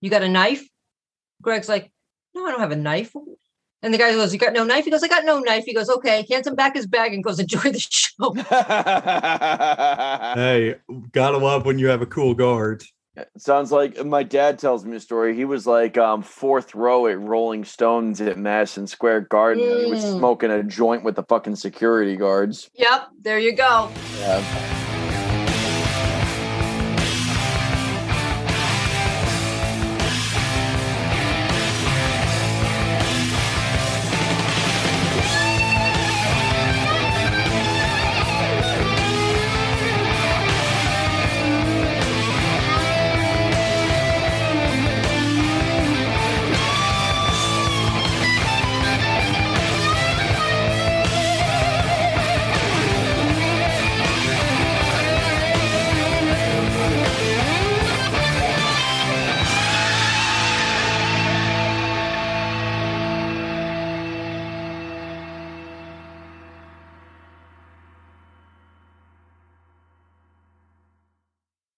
[0.00, 0.66] "You got a knife?"
[1.42, 1.90] Greg's like,
[2.34, 3.12] "No, I don't have a knife."
[3.82, 5.74] And the guy goes, "You got no knife?" He goes, "I got no knife." He
[5.74, 8.34] goes, "Okay." Hands him back his bag and goes, "Enjoy the show."
[10.34, 10.76] Hey,
[11.12, 12.84] gotta love when you have a cool guard.
[13.36, 15.34] Sounds like my dad tells me a story.
[15.34, 19.64] He was like um, fourth row at Rolling Stones at Madison Square Garden.
[19.68, 20.18] and He was Mm.
[20.18, 22.70] smoking a joint with the fucking security guards.
[22.74, 23.90] yep, there you go.
[24.20, 24.84] Yeah.